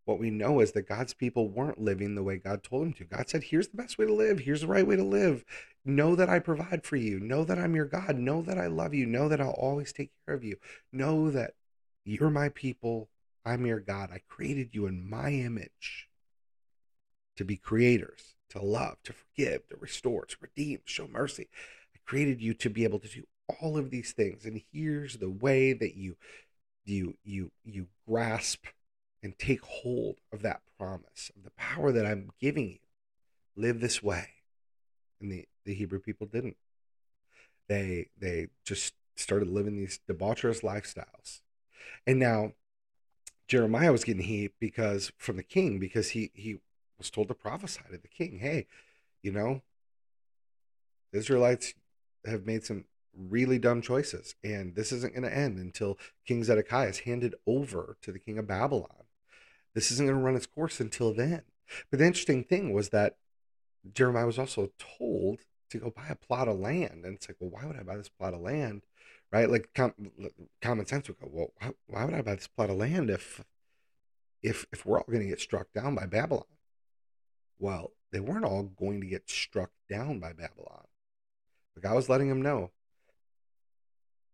what 0.09 0.19
we 0.19 0.31
know 0.31 0.59
is 0.59 0.71
that 0.71 0.87
God's 0.87 1.13
people 1.13 1.47
weren't 1.47 1.79
living 1.79 2.15
the 2.15 2.23
way 2.23 2.37
God 2.37 2.63
told 2.63 2.81
them 2.81 2.93
to. 2.93 3.03
God 3.03 3.29
said, 3.29 3.43
Here's 3.43 3.67
the 3.67 3.77
best 3.77 3.99
way 3.99 4.07
to 4.07 4.13
live. 4.13 4.39
Here's 4.39 4.61
the 4.61 4.67
right 4.67 4.85
way 4.85 4.95
to 4.95 5.03
live. 5.03 5.45
Know 5.85 6.15
that 6.15 6.29
I 6.29 6.39
provide 6.39 6.83
for 6.83 6.95
you. 6.95 7.19
Know 7.19 7.43
that 7.43 7.59
I'm 7.59 7.75
your 7.75 7.85
God. 7.85 8.17
Know 8.17 8.41
that 8.41 8.57
I 8.57 8.65
love 8.65 8.95
you. 8.95 9.05
Know 9.05 9.29
that 9.29 9.39
I'll 9.39 9.51
always 9.51 9.93
take 9.93 10.09
care 10.25 10.33
of 10.33 10.43
you. 10.43 10.57
Know 10.91 11.29
that 11.29 11.53
you're 12.05 12.31
my 12.31 12.49
people. 12.49 13.09
I'm 13.45 13.67
your 13.67 13.79
God. 13.79 14.09
I 14.11 14.21
created 14.27 14.69
you 14.73 14.87
in 14.87 15.07
my 15.07 15.29
image 15.29 16.09
to 17.37 17.45
be 17.45 17.55
creators, 17.55 18.33
to 18.49 18.59
love, 18.59 18.97
to 19.03 19.13
forgive, 19.13 19.67
to 19.67 19.77
restore, 19.77 20.25
to 20.25 20.37
redeem, 20.41 20.79
show 20.85 21.07
mercy. 21.07 21.49
I 21.95 21.99
created 22.03 22.41
you 22.41 22.55
to 22.55 22.69
be 22.71 22.83
able 22.83 22.99
to 22.99 23.07
do 23.07 23.25
all 23.61 23.77
of 23.77 23.91
these 23.91 24.11
things. 24.11 24.43
And 24.43 24.63
here's 24.73 25.17
the 25.17 25.29
way 25.29 25.73
that 25.73 25.95
you 25.95 26.17
you 26.83 27.15
you 27.23 27.51
you 27.63 27.85
grasp 28.07 28.65
and 29.21 29.37
take 29.37 29.61
hold 29.61 30.17
of 30.31 30.41
that 30.41 30.61
promise, 30.77 31.31
of 31.35 31.43
the 31.43 31.51
power 31.51 31.91
that 31.91 32.05
I'm 32.05 32.31
giving 32.39 32.69
you. 32.69 32.77
Live 33.55 33.81
this 33.81 34.01
way. 34.01 34.29
And 35.19 35.31
the, 35.31 35.45
the 35.65 35.73
Hebrew 35.73 35.99
people 35.99 36.27
didn't. 36.27 36.57
They 37.67 38.07
they 38.17 38.47
just 38.65 38.93
started 39.15 39.49
living 39.49 39.77
these 39.77 39.99
debaucherous 40.09 40.61
lifestyles. 40.61 41.41
And 42.07 42.17
now 42.19 42.53
Jeremiah 43.47 43.91
was 43.91 44.03
getting 44.03 44.23
heat 44.23 44.53
because 44.59 45.11
from 45.17 45.37
the 45.37 45.43
king, 45.43 45.79
because 45.79 46.09
he 46.09 46.31
he 46.33 46.59
was 46.97 47.09
told 47.09 47.27
to 47.27 47.33
prophesy 47.33 47.81
to 47.91 47.97
the 47.97 48.07
king, 48.07 48.39
hey, 48.39 48.67
you 49.21 49.31
know, 49.31 49.61
the 51.11 51.19
Israelites 51.19 51.73
have 52.25 52.45
made 52.45 52.63
some 52.63 52.85
really 53.17 53.59
dumb 53.59 53.81
choices, 53.81 54.35
and 54.43 54.75
this 54.75 54.91
isn't 54.91 55.13
going 55.13 55.23
to 55.23 55.35
end 55.35 55.57
until 55.57 55.97
King 56.25 56.43
Zedekiah 56.43 56.89
is 56.89 56.99
handed 56.99 57.35
over 57.45 57.97
to 58.01 58.11
the 58.11 58.19
king 58.19 58.37
of 58.37 58.47
Babylon. 58.47 59.05
This 59.79 59.91
isn't 59.91 60.05
going 60.05 60.19
to 60.19 60.21
run 60.21 60.35
its 60.35 60.45
course 60.45 60.81
until 60.81 61.13
then. 61.13 61.43
But 61.89 61.99
the 61.99 62.05
interesting 62.05 62.43
thing 62.43 62.73
was 62.73 62.89
that 62.89 63.15
Jeremiah 63.93 64.25
was 64.25 64.37
also 64.37 64.71
told 64.77 65.45
to 65.69 65.77
go 65.77 65.89
buy 65.89 66.07
a 66.09 66.15
plot 66.15 66.49
of 66.49 66.59
land. 66.59 67.05
And 67.05 67.15
it's 67.15 67.29
like, 67.29 67.37
well, 67.39 67.51
why 67.51 67.65
would 67.65 67.77
I 67.77 67.83
buy 67.83 67.95
this 67.95 68.09
plot 68.09 68.33
of 68.33 68.41
land? 68.41 68.81
Right? 69.31 69.49
Like 69.49 69.69
com- 69.73 69.93
common 70.61 70.85
sense 70.85 71.07
would 71.07 71.17
go, 71.21 71.29
well, 71.31 71.53
why, 71.61 71.71
why 71.87 72.03
would 72.03 72.13
I 72.13 72.21
buy 72.21 72.35
this 72.35 72.47
plot 72.47 72.69
of 72.69 72.75
land 72.75 73.09
if, 73.09 73.41
if, 74.43 74.65
if 74.73 74.85
we're 74.85 74.97
all 74.97 75.05
going 75.07 75.21
to 75.21 75.29
get 75.29 75.39
struck 75.39 75.71
down 75.71 75.95
by 75.95 76.05
Babylon? 76.05 76.43
Well, 77.57 77.93
they 78.11 78.19
weren't 78.19 78.43
all 78.43 78.63
going 78.63 78.99
to 78.99 79.07
get 79.07 79.29
struck 79.29 79.71
down 79.89 80.19
by 80.19 80.33
Babylon. 80.33 80.87
But 81.73 81.83
God 81.83 81.95
was 81.95 82.09
letting 82.09 82.27
them 82.27 82.41
know 82.41 82.71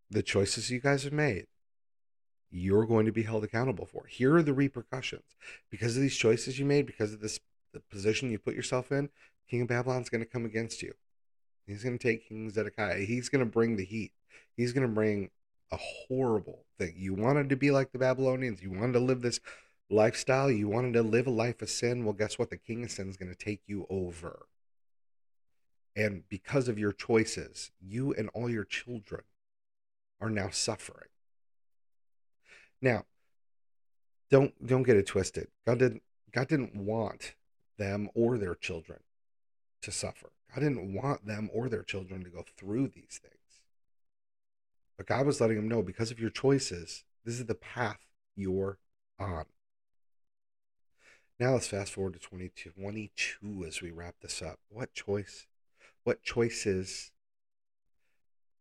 the 0.10 0.24
choices 0.24 0.72
you 0.72 0.80
guys 0.80 1.04
have 1.04 1.14
made, 1.14 1.46
you're 2.56 2.86
going 2.86 3.06
to 3.06 3.12
be 3.12 3.24
held 3.24 3.44
accountable 3.44 3.86
for. 3.86 4.06
Here 4.08 4.34
are 4.36 4.42
the 4.42 4.54
repercussions. 4.54 5.36
Because 5.70 5.98
of 5.98 6.02
these 6.02 6.16
choices 6.16 6.58
you 6.58 6.66
made, 6.66 6.86
because 6.86 7.14
of 7.14 7.20
this 7.20 7.40
the 7.74 7.82
position 7.82 8.32
you 8.32 8.40
put 8.40 8.56
yourself 8.56 8.94
in, 8.94 9.10
King 9.50 9.64
of 9.64 9.68
Babylon's 9.68 10.10
going 10.10 10.24
to 10.24 10.30
come 10.30 10.46
against 10.46 10.82
you. 10.82 10.94
He's 11.68 11.84
going 11.84 11.98
to 11.98 12.02
take 12.02 12.30
King 12.30 12.50
Zedekiah. 12.50 13.00
He's 13.00 13.28
going 13.28 13.44
to 13.44 13.52
bring 13.52 13.76
the 13.76 13.84
heat. 13.84 14.14
He's 14.56 14.72
going 14.72 14.88
to 14.88 14.94
bring 14.94 15.32
a 15.72 15.78
horrible 15.78 16.64
thing. 16.80 16.94
You 16.96 17.14
wanted 17.14 17.50
to 17.50 17.58
be 17.58 17.72
like 17.72 17.92
the 17.92 18.00
Babylonians. 18.00 18.62
You 18.62 18.72
wanted 18.72 18.94
to 18.94 19.00
live 19.00 19.22
this 19.22 19.42
lifestyle. 19.90 20.50
You 20.50 20.70
wanted 20.70 20.94
to 20.94 21.04
live 21.04 21.28
a 21.28 21.32
life 21.32 21.62
of 21.62 21.70
sin. 21.70 22.06
Well, 22.06 22.14
guess 22.14 22.40
what? 22.40 22.50
The 22.50 22.58
King 22.58 22.86
of 22.86 22.92
Sin 22.92 23.10
is 23.10 23.18
going 23.18 23.34
to 23.34 23.38
take 23.38 23.64
you 23.68 23.86
over. 23.90 24.46
And 25.94 26.24
because 26.30 26.70
of 26.70 26.80
your 26.80 26.94
choices, 26.94 27.72
you 27.82 28.14
and 28.14 28.30
all 28.34 28.50
your 28.50 28.64
children 28.64 29.24
are 30.22 30.30
now 30.30 30.50
suffering. 30.52 31.10
Now, 32.86 33.06
don't 34.30 34.54
don't 34.63 34.84
get 34.84 34.96
it 34.96 35.08
twisted. 35.08 35.48
God 35.65 35.80
didn't 35.80 36.04
God 36.32 36.48
didn't 36.48 36.75
want 36.75 37.34
them 37.80 38.10
or 38.13 38.38
their 38.38 38.54
children 38.54 39.00
to 39.82 39.92
suffer. 39.92 40.30
God 40.54 40.62
didn't 40.62 40.94
want 40.94 41.25
them 41.25 41.50
or 41.51 41.68
their 41.68 41.82
children 41.82 42.24
to 42.24 42.30
go 42.30 42.46
through 42.56 42.89
these 42.89 43.20
things. 43.20 43.63
But 44.98 45.08
God 45.08 45.25
was 45.25 45.42
letting 45.42 45.58
them 45.58 45.68
know 45.68 45.82
because 45.82 46.12
of 46.12 46.20
your 46.20 46.30
choices, 46.30 47.06
this 47.25 47.39
is 47.39 47.48
the 47.48 47.56
path 47.56 47.98
you're 48.36 48.77
on. 49.20 49.46
Now 51.39 51.54
let's 51.54 51.68
fast 51.68 51.92
forward 51.92 52.13
to 52.13 52.20
2022 52.20 53.65
as 53.68 53.82
we 53.82 53.89
wrap 53.89 54.15
this 54.22 54.44
up. 54.44 54.60
What 54.70 54.94
choice, 54.94 55.48
what 56.04 56.22
choices 56.22 57.12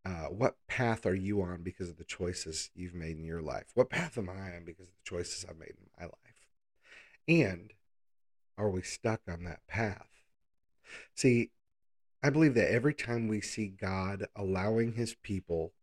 uh, 0.05 0.27
what 0.29 0.55
path 0.67 1.05
are 1.05 1.15
you 1.15 1.41
on 1.41 1.63
because 1.63 1.89
of 1.89 1.97
the 1.97 2.03
choices 2.03 2.69
you've 2.75 2.93
made 2.93 3.17
in 3.17 3.25
your 3.25 3.41
life? 3.41 3.65
What 3.73 3.89
path 3.89 4.17
am 4.17 4.29
I 4.29 4.55
on 4.55 4.63
because 4.63 4.87
of 4.87 4.93
the 4.93 5.09
choices 5.09 5.45
I've 5.49 5.57
made 5.57 5.73
in 5.77 5.89
my 5.99 6.05
life? 6.05 6.47
And 7.27 7.73
are 8.57 8.69
we 8.69 8.83
stuck 8.83 9.21
on 9.27 9.43
that 9.45 9.65
path? 9.67 10.07
See, 11.15 11.49
I 12.21 12.29
believe 12.29 12.53
that 12.53 12.71
every 12.71 12.93
time 12.93 13.27
we 13.27 13.41
see 13.41 13.67
God 13.67 14.27
allowing 14.35 14.93
his 14.93 15.15
people 15.15 15.73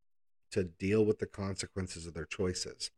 to 0.52 0.64
deal 0.64 1.04
with 1.04 1.18
the 1.18 1.26
consequences 1.26 2.06
of 2.06 2.14
their 2.14 2.24
choices, 2.24 2.92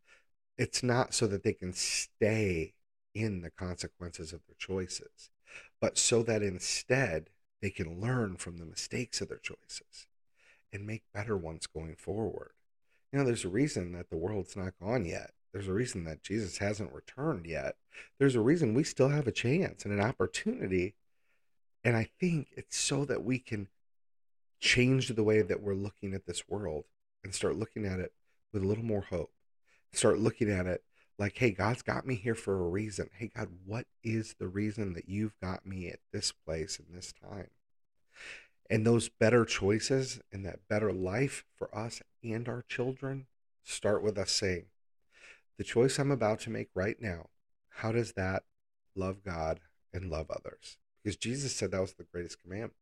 it's 0.59 0.83
not 0.83 1.15
so 1.15 1.27
that 1.27 1.43
they 1.43 1.55
can 1.55 1.73
stay 1.73 2.75
in 3.15 3.41
the 3.41 3.51
consequences 3.51 4.33
of 4.33 4.41
their 4.47 4.57
choices, 4.59 5.31
but 5.81 5.97
so 5.97 6.23
that 6.23 6.43
instead 6.43 7.31
they 7.63 7.71
can 7.71 8.01
learn 8.01 8.37
from 8.37 8.59
the 8.59 8.67
mistakes 8.67 9.23
of 9.23 9.29
their 9.29 9.39
choices 9.39 10.07
and 10.75 10.87
make 10.87 11.05
better 11.15 11.37
ones 11.37 11.67
going 11.67 11.95
forward. 11.97 12.51
You 13.13 13.19
know, 13.21 13.25
there's 13.25 13.45
a 13.45 13.49
reason 13.49 13.93
that 13.93 14.11
the 14.11 14.17
world's 14.17 14.57
not 14.57 14.79
gone 14.83 15.05
yet. 15.05 15.31
There's 15.53 15.69
a 15.69 15.73
reason 15.73 16.03
that 16.05 16.25
Jesus 16.25 16.59
hasn't 16.59 16.93
returned 16.93 17.47
yet. 17.47 17.77
There's 18.19 18.35
a 18.35 18.41
reason 18.41 18.75
we 18.75 18.83
still 18.83 19.11
have 19.11 19.29
a 19.29 19.33
chance 19.33 19.85
and 19.85 19.95
an 19.95 20.01
opportunity. 20.05 20.97
And 21.85 21.97
I 21.97 22.11
think 22.19 22.49
it's 22.57 22.77
so 22.77 23.05
that 23.05 23.23
we 23.23 23.39
can 23.39 23.69
change 24.61 25.09
the 25.09 25.23
way 25.23 25.43
that 25.43 25.63
we're 25.63 25.75
looking 25.75 26.13
at 26.13 26.27
this 26.27 26.49
world 26.49 26.87
and 27.23 27.33
start 27.33 27.57
looking 27.57 27.87
at 27.87 28.01
it 28.01 28.13
with 28.53 28.65
a 28.65 28.67
little 28.67 28.85
more 28.85 29.03
hope. 29.03 29.31
Start 29.93 30.19
looking 30.19 30.51
at 30.51 30.67
it 30.67 30.83
like, 31.19 31.39
hey, 31.39 31.53
God's 31.53 31.83
got 31.83 32.07
me 32.07 32.17
here 32.17 32.35
for 32.35 32.59
a 32.59 32.69
reason. 32.69 33.11
Hey, 33.17 33.31
God, 33.37 33.49
what 33.65 33.87
is 34.03 34.35
the 34.41 34.49
reason 34.49 34.95
that 34.95 35.09
you've 35.09 35.39
got 35.41 35.65
me 35.65 35.89
at 35.89 36.01
this 36.13 36.33
place 36.33 36.81
in 36.81 36.93
this 36.93 37.13
time? 37.13 37.51
And 38.71 38.87
those 38.87 39.09
better 39.09 39.45
choices 39.45 40.21
and 40.33 40.45
that 40.47 40.67
better 40.69 40.93
life 40.93 41.45
for 41.55 41.75
us 41.77 42.03
and 42.23 42.49
our 42.49 42.65
children 42.69 43.27
start 43.63 44.03
with 44.03 44.19
us 44.19 44.31
saying, 44.31 44.67
the 45.59 45.65
choice 45.65 45.99
I'm 45.99 46.11
about 46.11 46.41
to 46.41 46.51
make 46.51 46.69
right 46.75 46.97
now, 47.01 47.29
how 47.69 47.93
does 47.93 48.13
that 48.13 48.45
love 48.97 49.23
God 49.25 49.61
and 49.93 50.11
love 50.11 50.31
others? 50.31 50.79
Because 51.03 51.17
Jesus 51.17 51.55
said 51.55 51.71
that 51.71 51.81
was 51.81 51.95
the 51.95 52.05
greatest 52.05 52.43
commandment. 52.43 52.75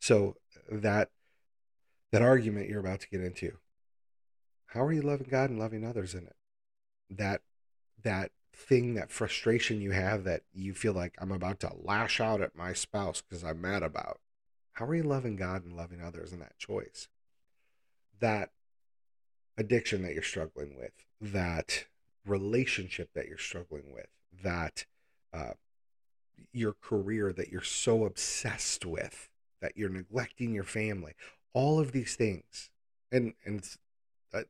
So 0.00 0.36
that 0.70 1.10
that 2.12 2.22
argument 2.22 2.68
you're 2.68 2.80
about 2.80 3.00
to 3.00 3.08
get 3.08 3.20
into, 3.20 3.58
How 4.66 4.82
are 4.82 4.92
you 4.92 5.02
loving 5.02 5.28
God 5.30 5.50
and 5.50 5.58
loving 5.58 5.84
others 5.84 6.14
in 6.14 6.24
it? 6.24 6.36
That 7.10 7.42
that 8.02 8.30
thing, 8.58 8.94
that 8.94 9.12
frustration 9.12 9.80
you 9.80 9.92
have 9.92 10.24
that 10.24 10.42
you 10.52 10.74
feel 10.74 10.92
like 10.92 11.14
I'm 11.18 11.32
about 11.32 11.60
to 11.60 11.72
lash 11.80 12.20
out 12.20 12.40
at 12.40 12.56
my 12.56 12.72
spouse 12.72 13.22
because 13.22 13.44
I'm 13.44 13.60
mad 13.60 13.82
about. 13.82 14.20
How 14.72 14.86
are 14.86 14.94
you 14.94 15.04
loving 15.04 15.36
God 15.36 15.64
and 15.64 15.76
loving 15.76 16.02
others 16.02 16.32
in 16.32 16.40
that 16.40 16.58
choice? 16.58 17.08
That 18.20 18.50
addiction 19.56 20.02
that 20.02 20.14
you're 20.14 20.22
struggling 20.22 20.76
with, 20.76 20.92
that 21.20 21.86
relationship 22.26 23.10
that 23.14 23.28
you're 23.28 23.38
struggling 23.38 23.92
with, 23.92 24.08
that 24.42 24.84
uh, 25.32 25.52
your 26.52 26.74
career 26.80 27.32
that 27.32 27.50
you're 27.50 27.62
so 27.62 28.04
obsessed 28.04 28.84
with, 28.84 29.28
that 29.60 29.76
you're 29.76 29.88
neglecting 29.88 30.52
your 30.52 30.64
family, 30.64 31.12
all 31.52 31.78
of 31.78 31.92
these 31.92 32.16
things. 32.16 32.70
And, 33.10 33.34
and 33.44 33.68
uh, 34.34 34.42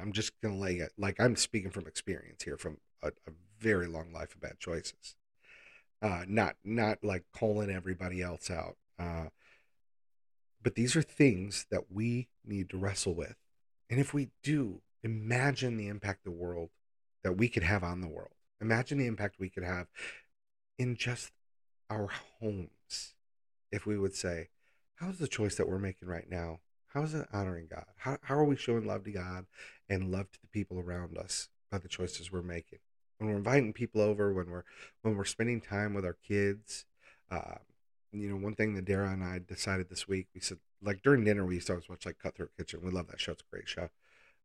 I'm 0.00 0.12
just 0.12 0.32
going 0.40 0.54
to 0.54 0.60
lay 0.60 0.76
it 0.76 0.92
like 0.98 1.20
I'm 1.20 1.36
speaking 1.36 1.70
from 1.70 1.86
experience 1.86 2.42
here 2.42 2.56
from 2.56 2.78
a, 3.02 3.08
a 3.08 3.32
very 3.60 3.86
long 3.86 4.12
life 4.12 4.34
of 4.34 4.40
bad 4.40 4.58
choices. 4.58 5.16
Uh, 6.02 6.24
not 6.26 6.56
not 6.64 7.04
like 7.04 7.24
calling 7.34 7.70
everybody 7.70 8.22
else 8.22 8.50
out. 8.50 8.76
Uh, 8.98 9.26
but 10.62 10.74
these 10.74 10.96
are 10.96 11.02
things 11.02 11.66
that 11.70 11.90
we 11.90 12.28
need 12.44 12.70
to 12.70 12.78
wrestle 12.78 13.14
with. 13.14 13.36
And 13.88 13.98
if 13.98 14.12
we 14.14 14.30
do, 14.42 14.82
imagine 15.02 15.76
the 15.76 15.88
impact 15.88 16.24
the 16.24 16.30
world 16.30 16.70
that 17.22 17.36
we 17.36 17.48
could 17.48 17.62
have 17.62 17.82
on 17.82 18.00
the 18.00 18.08
world. 18.08 18.34
Imagine 18.60 18.98
the 18.98 19.06
impact 19.06 19.36
we 19.38 19.48
could 19.48 19.64
have 19.64 19.86
in 20.78 20.96
just 20.96 21.32
our 21.88 22.08
homes 22.40 23.14
if 23.72 23.86
we 23.86 23.98
would 23.98 24.14
say, 24.14 24.48
how's 24.96 25.18
the 25.18 25.28
choice 25.28 25.54
that 25.56 25.68
we're 25.68 25.78
making 25.78 26.08
right 26.08 26.28
now? 26.30 26.60
How 26.88 27.02
is 27.02 27.14
it 27.14 27.28
honoring 27.32 27.68
God? 27.70 27.86
How, 27.96 28.18
how 28.22 28.34
are 28.36 28.44
we 28.44 28.56
showing 28.56 28.86
love 28.86 29.04
to 29.04 29.12
God 29.12 29.46
and 29.88 30.10
love 30.10 30.30
to 30.32 30.40
the 30.40 30.48
people 30.48 30.78
around 30.78 31.16
us 31.16 31.48
by 31.70 31.78
the 31.78 31.88
choices 31.88 32.30
we're 32.30 32.42
making? 32.42 32.80
When 33.20 33.28
we're 33.28 33.36
inviting 33.36 33.74
people 33.74 34.00
over, 34.00 34.32
when 34.32 34.48
we're 34.48 34.64
when 35.02 35.14
we're 35.14 35.26
spending 35.26 35.60
time 35.60 35.92
with 35.92 36.06
our 36.06 36.16
kids, 36.26 36.86
uh, 37.30 37.56
you 38.12 38.30
know, 38.30 38.36
one 38.36 38.54
thing 38.54 38.74
that 38.74 38.86
Dara 38.86 39.10
and 39.10 39.22
I 39.22 39.40
decided 39.46 39.90
this 39.90 40.08
week, 40.08 40.28
we 40.34 40.40
said 40.40 40.58
like 40.82 41.02
during 41.02 41.24
dinner 41.24 41.44
we 41.44 41.56
used 41.56 41.66
to 41.66 41.74
always 41.74 41.88
watch 41.88 42.06
like 42.06 42.18
Cutthroat 42.18 42.52
Kitchen. 42.56 42.80
We 42.82 42.90
love 42.90 43.08
that 43.08 43.20
show; 43.20 43.32
it's 43.32 43.42
a 43.42 43.54
great 43.54 43.68
show. 43.68 43.90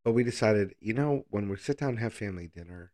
But 0.03 0.11
we 0.11 0.25
decided, 0.25 0.75
you 0.81 0.93
know, 0.93 1.23
when 1.29 1.47
we 1.47 1.55
sit 1.55 1.79
down 1.79 1.91
and 1.91 1.99
have 1.99 2.13
family 2.13 2.47
dinner, 2.53 2.91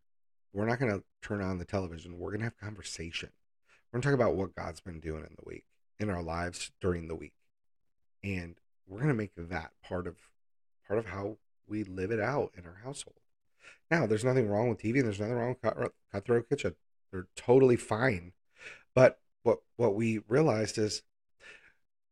we're 0.54 0.68
not 0.68 0.80
going 0.80 0.92
to 0.92 1.04
turn 1.24 1.42
on 1.42 1.58
the 1.58 1.66
television. 1.66 2.20
We're 2.20 2.30
going 2.30 2.42
to 2.42 2.46
have 2.46 2.60
conversation. 2.60 3.30
We're 3.92 3.98
going 3.98 4.04
to 4.04 4.08
talk 4.10 4.16
about 4.16 4.36
what 4.36 4.56
God's 4.56 4.82
been 4.82 5.00
doing 5.00 5.24
in 5.24 5.36
the 5.36 5.50
week, 5.50 5.66
in 6.00 6.12
our 6.12 6.22
lives 6.22 6.72
during 6.80 7.08
the 7.08 7.16
week, 7.16 7.34
and 8.24 8.56
we're 8.88 9.00
going 9.00 9.10
to 9.10 9.16
make 9.16 9.32
that 9.36 9.72
part 9.84 10.06
of 10.06 10.18
part 10.88 11.00
of 11.00 11.08
how 11.08 11.38
we 11.68 11.84
live 11.84 12.12
it 12.12 12.20
out 12.20 12.52
in 12.56 12.68
our 12.68 12.82
household. 12.84 13.21
Now, 13.90 14.06
there's 14.06 14.24
nothing 14.24 14.48
wrong 14.48 14.70
with 14.70 14.80
TV, 14.80 14.96
and 14.96 15.06
there's 15.06 15.20
nothing 15.20 15.36
wrong 15.36 15.56
with 15.62 15.92
Cutthroat 16.12 16.50
Kitchen. 16.50 16.76
They're 17.12 17.28
totally 17.36 17.76
fine. 17.76 18.34
But 18.96 19.20
what 19.44 19.60
what 19.76 19.96
we 19.96 20.22
realized 20.28 20.78
is 20.78 21.04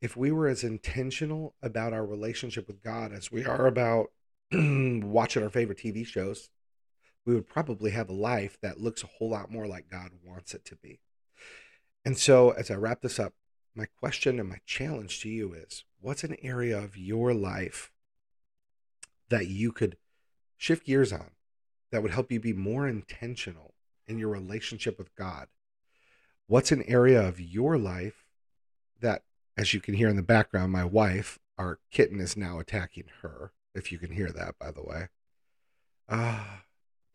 if 0.00 0.16
we 0.16 0.30
were 0.30 0.48
as 0.48 0.64
intentional 0.64 1.54
about 1.62 1.92
our 1.92 2.04
relationship 2.04 2.66
with 2.66 2.82
God 2.82 3.12
as 3.12 3.30
we 3.30 3.44
are 3.44 3.66
about 3.66 4.10
watching 4.52 5.42
our 5.42 5.50
favorite 5.50 5.78
TV 5.78 6.06
shows, 6.06 6.48
we 7.26 7.34
would 7.34 7.48
probably 7.48 7.90
have 7.90 8.08
a 8.08 8.14
life 8.14 8.58
that 8.62 8.80
looks 8.80 9.02
a 9.02 9.08
whole 9.18 9.30
lot 9.30 9.50
more 9.50 9.66
like 9.66 9.90
God 9.90 10.10
wants 10.24 10.54
it 10.54 10.64
to 10.66 10.76
be. 10.76 11.00
And 12.04 12.18
so, 12.18 12.50
as 12.50 12.70
I 12.70 12.74
wrap 12.74 13.02
this 13.02 13.18
up, 13.18 13.34
my 13.74 13.86
question 13.86 14.40
and 14.40 14.48
my 14.48 14.60
challenge 14.66 15.20
to 15.20 15.28
you 15.28 15.52
is 15.52 15.84
what's 16.00 16.24
an 16.24 16.36
area 16.42 16.78
of 16.78 16.96
your 16.96 17.34
life 17.34 17.90
that 19.28 19.46
you 19.46 19.70
could 19.70 19.96
shift 20.56 20.86
gears 20.86 21.12
on 21.12 21.30
that 21.90 22.02
would 22.02 22.12
help 22.12 22.30
you 22.30 22.40
be 22.40 22.52
more 22.52 22.86
intentional 22.88 23.74
in 24.06 24.18
your 24.18 24.28
relationship 24.28 24.98
with 24.98 25.14
God? 25.14 25.48
What's 26.46 26.72
an 26.72 26.82
area 26.84 27.20
of 27.20 27.40
your 27.40 27.78
life 27.78 28.24
that, 29.00 29.22
as 29.56 29.72
you 29.72 29.80
can 29.80 29.94
hear 29.94 30.08
in 30.08 30.16
the 30.16 30.22
background, 30.22 30.72
my 30.72 30.84
wife, 30.84 31.38
our 31.58 31.78
kitten, 31.90 32.20
is 32.20 32.36
now 32.36 32.58
attacking 32.58 33.06
her? 33.22 33.52
If 33.74 33.92
you 33.92 33.98
can 33.98 34.10
hear 34.10 34.30
that, 34.32 34.58
by 34.58 34.72
the 34.72 34.82
way. 34.82 35.08
Ah, 36.08 36.64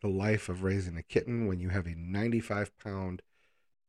the 0.00 0.08
life 0.08 0.48
of 0.48 0.62
raising 0.62 0.96
a 0.96 1.02
kitten 1.02 1.46
when 1.46 1.60
you 1.60 1.68
have 1.68 1.86
a 1.86 1.94
95 1.94 2.76
pound 2.78 3.22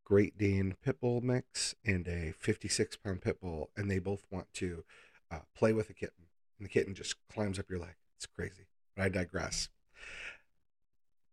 Great 0.03 0.38
Dane 0.38 0.75
pit 0.81 1.01
bull 1.01 1.19
mix 1.19 1.75
and 1.85 2.07
a 2.07 2.31
56 2.31 2.95
pound 2.97 3.21
pit 3.21 3.41
bull, 3.41 3.71
and 3.75 3.91
they 3.91 3.99
both 3.99 4.25
want 4.31 4.47
to 4.53 4.85
uh, 5.29 5.39
play 5.53 5.73
with 5.73 5.89
a 5.89 5.93
kitten. 5.93 6.27
And 6.57 6.65
the 6.65 6.69
kitten 6.69 6.95
just 6.95 7.15
climbs 7.29 7.59
up 7.59 7.69
your 7.69 7.79
leg. 7.79 7.95
It's 8.15 8.25
crazy. 8.25 8.67
But 8.95 9.03
I 9.03 9.09
digress. 9.09 9.69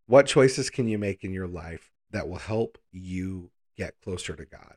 What 0.06 0.26
choices 0.26 0.68
can 0.68 0.86
you 0.86 0.98
make 0.98 1.24
in 1.24 1.32
your 1.32 1.46
life 1.46 1.90
that 2.10 2.28
will 2.28 2.38
help 2.38 2.78
you 2.92 3.50
get 3.76 4.00
closer 4.02 4.36
to 4.36 4.44
God? 4.44 4.76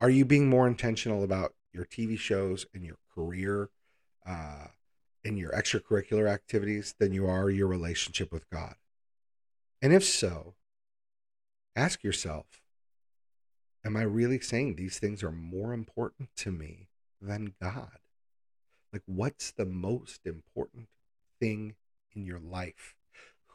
Are 0.00 0.10
you 0.10 0.24
being 0.24 0.48
more 0.48 0.66
intentional 0.66 1.24
about 1.24 1.54
your 1.72 1.86
TV 1.86 2.18
shows 2.18 2.66
and 2.74 2.84
your 2.84 2.98
career 3.14 3.70
uh, 4.26 4.66
and 5.24 5.38
your 5.38 5.52
extracurricular 5.52 6.28
activities 6.28 6.94
than 6.98 7.12
you 7.12 7.26
are 7.26 7.48
your 7.48 7.66
relationship 7.66 8.30
with 8.30 8.48
God? 8.50 8.74
And 9.80 9.92
if 9.92 10.04
so, 10.04 10.54
ask 11.74 12.04
yourself 12.04 12.46
Am 13.84 13.96
I 13.96 14.02
really 14.02 14.40
saying 14.40 14.74
these 14.74 14.98
things 14.98 15.22
are 15.22 15.32
more 15.32 15.72
important 15.72 16.28
to 16.38 16.50
me 16.50 16.88
than 17.22 17.54
God? 17.62 17.98
Like, 18.92 19.02
what's 19.06 19.50
the 19.50 19.64
most 19.64 20.26
important 20.26 20.88
thing 21.40 21.76
in 22.14 22.26
your 22.26 22.40
life? 22.40 22.97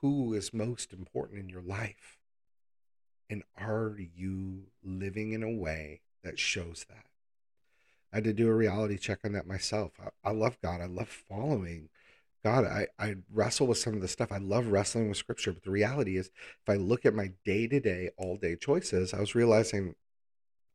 Who 0.04 0.34
is 0.34 0.54
most 0.54 0.92
important 0.92 1.40
in 1.40 1.48
your 1.48 1.62
life? 1.62 2.20
And 3.30 3.42
are 3.58 3.98
you 3.98 4.64
living 4.84 5.32
in 5.32 5.44
a 5.44 5.50
way 5.50 6.02
that 6.26 6.38
shows 6.38 6.86
that? 6.90 7.06
I 8.12 8.18
had 8.18 8.26
to 8.26 8.34
do 8.34 8.50
a 8.50 8.54
reality 8.54 8.98
check 8.98 9.20
on 9.24 9.32
that 9.32 9.48
myself. 9.48 9.94
I, 10.04 10.30
I 10.30 10.34
love 10.34 10.58
God. 10.62 10.82
I 10.82 10.88
love 10.88 11.08
following 11.08 11.88
God. 12.44 12.66
I, 12.66 12.88
I 13.00 13.16
wrestle 13.32 13.68
with 13.68 13.78
some 13.78 13.94
of 13.94 14.02
the 14.02 14.10
stuff. 14.10 14.30
I 14.30 14.40
love 14.40 14.68
wrestling 14.68 15.08
with 15.08 15.18
scripture. 15.18 15.54
But 15.54 15.64
the 15.64 15.72
reality 15.72 16.18
is, 16.18 16.28
if 16.28 16.70
I 16.70 16.76
look 16.76 17.06
at 17.06 17.16
my 17.16 17.32
day 17.46 17.68
to 17.68 17.80
day, 17.80 18.10
all 18.18 18.36
day 18.36 18.58
choices, 18.58 19.14
I 19.14 19.22
was 19.22 19.36
realizing 19.36 19.96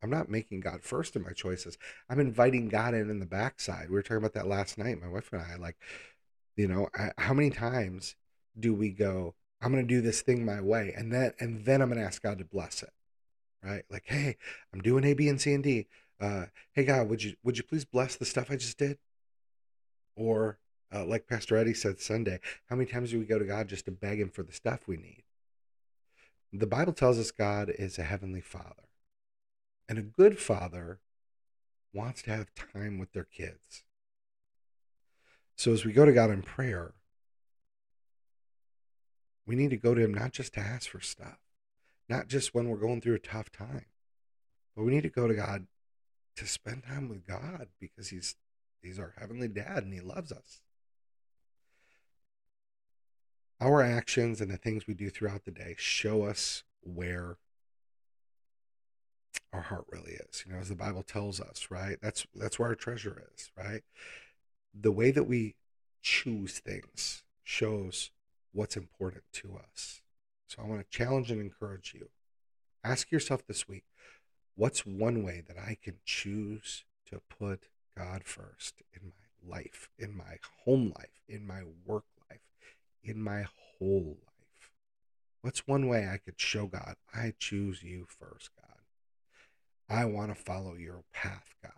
I'm 0.02 0.08
not 0.08 0.30
making 0.30 0.60
God 0.60 0.82
first 0.82 1.16
in 1.16 1.22
my 1.22 1.32
choices. 1.32 1.76
I'm 2.08 2.18
inviting 2.18 2.70
God 2.70 2.94
in 2.94 3.10
in 3.10 3.20
the 3.20 3.26
backside. 3.26 3.90
We 3.90 3.96
were 3.96 4.02
talking 4.02 4.16
about 4.16 4.32
that 4.32 4.48
last 4.48 4.78
night, 4.78 5.02
my 5.02 5.08
wife 5.08 5.30
and 5.34 5.42
I. 5.42 5.56
Like, 5.56 5.76
you 6.56 6.66
know, 6.66 6.88
I, 6.98 7.10
how 7.18 7.34
many 7.34 7.50
times 7.50 8.16
do 8.58 8.74
we 8.74 8.90
go, 8.90 9.34
I'm 9.60 9.72
going 9.72 9.86
to 9.86 9.94
do 9.94 10.00
this 10.00 10.20
thing 10.22 10.44
my 10.44 10.60
way, 10.60 10.92
and 10.96 11.12
then 11.12 11.32
and 11.40 11.64
then 11.64 11.82
I'm 11.82 11.88
going 11.88 12.00
to 12.00 12.06
ask 12.06 12.22
God 12.22 12.38
to 12.38 12.44
bless 12.44 12.82
it, 12.82 12.92
right? 13.62 13.84
Like, 13.90 14.04
hey, 14.06 14.36
I'm 14.72 14.80
doing 14.80 15.04
A, 15.04 15.14
B, 15.14 15.28
and 15.28 15.40
C 15.40 15.52
and 15.52 15.64
D. 15.64 15.86
Uh, 16.20 16.46
hey 16.72 16.84
God, 16.84 17.08
would 17.08 17.22
you 17.22 17.34
would 17.42 17.58
you 17.58 17.64
please 17.64 17.84
bless 17.84 18.16
the 18.16 18.24
stuff 18.24 18.50
I 18.50 18.56
just 18.56 18.78
did? 18.78 18.98
Or 20.16 20.58
uh, 20.92 21.04
like 21.04 21.28
Pastor 21.28 21.56
Eddie 21.56 21.74
said 21.74 22.00
Sunday, 22.00 22.40
how 22.68 22.76
many 22.76 22.90
times 22.90 23.10
do 23.10 23.18
we 23.18 23.24
go 23.24 23.38
to 23.38 23.44
God 23.44 23.68
just 23.68 23.84
to 23.86 23.92
beg 23.92 24.20
Him 24.20 24.30
for 24.30 24.42
the 24.42 24.52
stuff 24.52 24.80
we 24.86 24.96
need? 24.96 25.22
The 26.52 26.66
Bible 26.66 26.92
tells 26.92 27.18
us 27.18 27.30
God 27.30 27.70
is 27.70 27.98
a 27.98 28.04
heavenly 28.04 28.40
Father 28.40 28.88
and 29.88 29.98
a 29.98 30.02
good 30.02 30.38
father 30.38 31.00
wants 31.92 32.22
to 32.22 32.30
have 32.30 32.54
time 32.54 32.98
with 32.98 33.12
their 33.12 33.24
kids. 33.24 33.82
So 35.56 35.72
as 35.72 35.84
we 35.84 35.92
go 35.92 36.04
to 36.04 36.12
God 36.12 36.30
in 36.30 36.42
prayer, 36.42 36.92
we 39.48 39.56
need 39.56 39.70
to 39.70 39.76
go 39.78 39.94
to 39.94 40.04
Him 40.04 40.12
not 40.12 40.32
just 40.32 40.52
to 40.54 40.60
ask 40.60 40.90
for 40.90 41.00
stuff, 41.00 41.38
not 42.08 42.28
just 42.28 42.54
when 42.54 42.68
we're 42.68 42.76
going 42.76 43.00
through 43.00 43.14
a 43.14 43.18
tough 43.18 43.50
time, 43.50 43.86
but 44.76 44.84
we 44.84 44.92
need 44.92 45.02
to 45.04 45.08
go 45.08 45.26
to 45.26 45.34
God 45.34 45.66
to 46.36 46.46
spend 46.46 46.84
time 46.84 47.08
with 47.08 47.26
God 47.26 47.68
because 47.80 48.10
He's 48.10 48.36
He's 48.82 48.98
our 48.98 49.14
heavenly 49.18 49.48
dad 49.48 49.82
and 49.82 49.92
He 49.92 50.00
loves 50.00 50.30
us. 50.30 50.60
Our 53.60 53.82
actions 53.82 54.40
and 54.40 54.50
the 54.50 54.58
things 54.58 54.86
we 54.86 54.94
do 54.94 55.10
throughout 55.10 55.44
the 55.46 55.50
day 55.50 55.74
show 55.78 56.22
us 56.22 56.62
where 56.82 57.38
our 59.52 59.62
heart 59.62 59.86
really 59.90 60.12
is. 60.12 60.44
You 60.46 60.52
know 60.52 60.58
as 60.58 60.68
the 60.68 60.76
bible 60.76 61.02
tells 61.02 61.40
us 61.40 61.68
right? 61.70 61.96
That's 62.02 62.26
that's 62.34 62.58
where 62.58 62.68
our 62.68 62.74
treasure 62.74 63.24
is 63.34 63.50
right? 63.56 63.80
The 64.78 64.92
way 64.92 65.10
that 65.10 65.24
we 65.24 65.56
choose 66.02 66.58
things 66.58 67.24
shows 67.42 68.10
what's 68.52 68.76
important 68.76 69.24
to 69.32 69.58
us 69.72 70.00
so 70.46 70.62
i 70.62 70.66
want 70.66 70.80
to 70.80 70.96
challenge 70.96 71.30
and 71.30 71.40
encourage 71.40 71.94
you 71.94 72.08
ask 72.84 73.10
yourself 73.10 73.46
this 73.46 73.68
week 73.68 73.84
what's 74.56 74.86
one 74.86 75.22
way 75.22 75.42
that 75.46 75.58
i 75.58 75.76
can 75.82 75.96
choose 76.04 76.84
to 77.06 77.20
put 77.28 77.68
god 77.96 78.22
first 78.24 78.74
in 78.92 79.12
my 79.14 79.56
life 79.56 79.88
in 79.98 80.16
my 80.16 80.38
home 80.64 80.92
life 80.96 81.22
in 81.28 81.46
my 81.46 81.62
work 81.84 82.04
life 82.30 82.40
in 83.02 83.22
my 83.22 83.44
whole 83.78 84.18
life 84.26 84.70
what's 85.42 85.66
one 85.66 85.86
way 85.86 86.08
i 86.12 86.16
could 86.16 86.38
show 86.38 86.66
god 86.66 86.96
i 87.14 87.32
choose 87.38 87.82
you 87.82 88.06
first 88.08 88.50
god 88.56 88.78
I 89.88 90.04
want 90.04 90.34
to 90.34 90.34
follow 90.34 90.74
your 90.74 91.04
path, 91.14 91.54
God. 91.62 91.72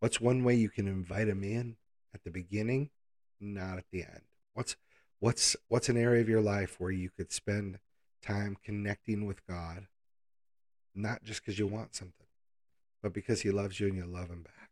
What's 0.00 0.20
one 0.20 0.44
way 0.44 0.54
you 0.54 0.70
can 0.70 0.88
invite 0.88 1.28
him 1.28 1.44
in 1.44 1.76
at 2.14 2.24
the 2.24 2.30
beginning, 2.30 2.90
not 3.38 3.76
at 3.78 3.84
the 3.92 4.02
end? 4.02 4.22
What's 4.54 4.76
What's 5.24 5.56
what's 5.68 5.88
an 5.88 5.96
area 5.96 6.20
of 6.20 6.28
your 6.28 6.42
life 6.42 6.78
where 6.78 6.90
you 6.90 7.08
could 7.08 7.32
spend 7.32 7.78
time 8.20 8.58
connecting 8.62 9.24
with 9.24 9.40
God, 9.46 9.86
not 10.94 11.22
just 11.24 11.40
because 11.40 11.58
you 11.58 11.66
want 11.66 11.94
something, 11.94 12.26
but 13.02 13.14
because 13.14 13.40
He 13.40 13.50
loves 13.50 13.80
you 13.80 13.86
and 13.86 13.96
you 13.96 14.04
love 14.04 14.28
Him 14.28 14.42
back? 14.42 14.68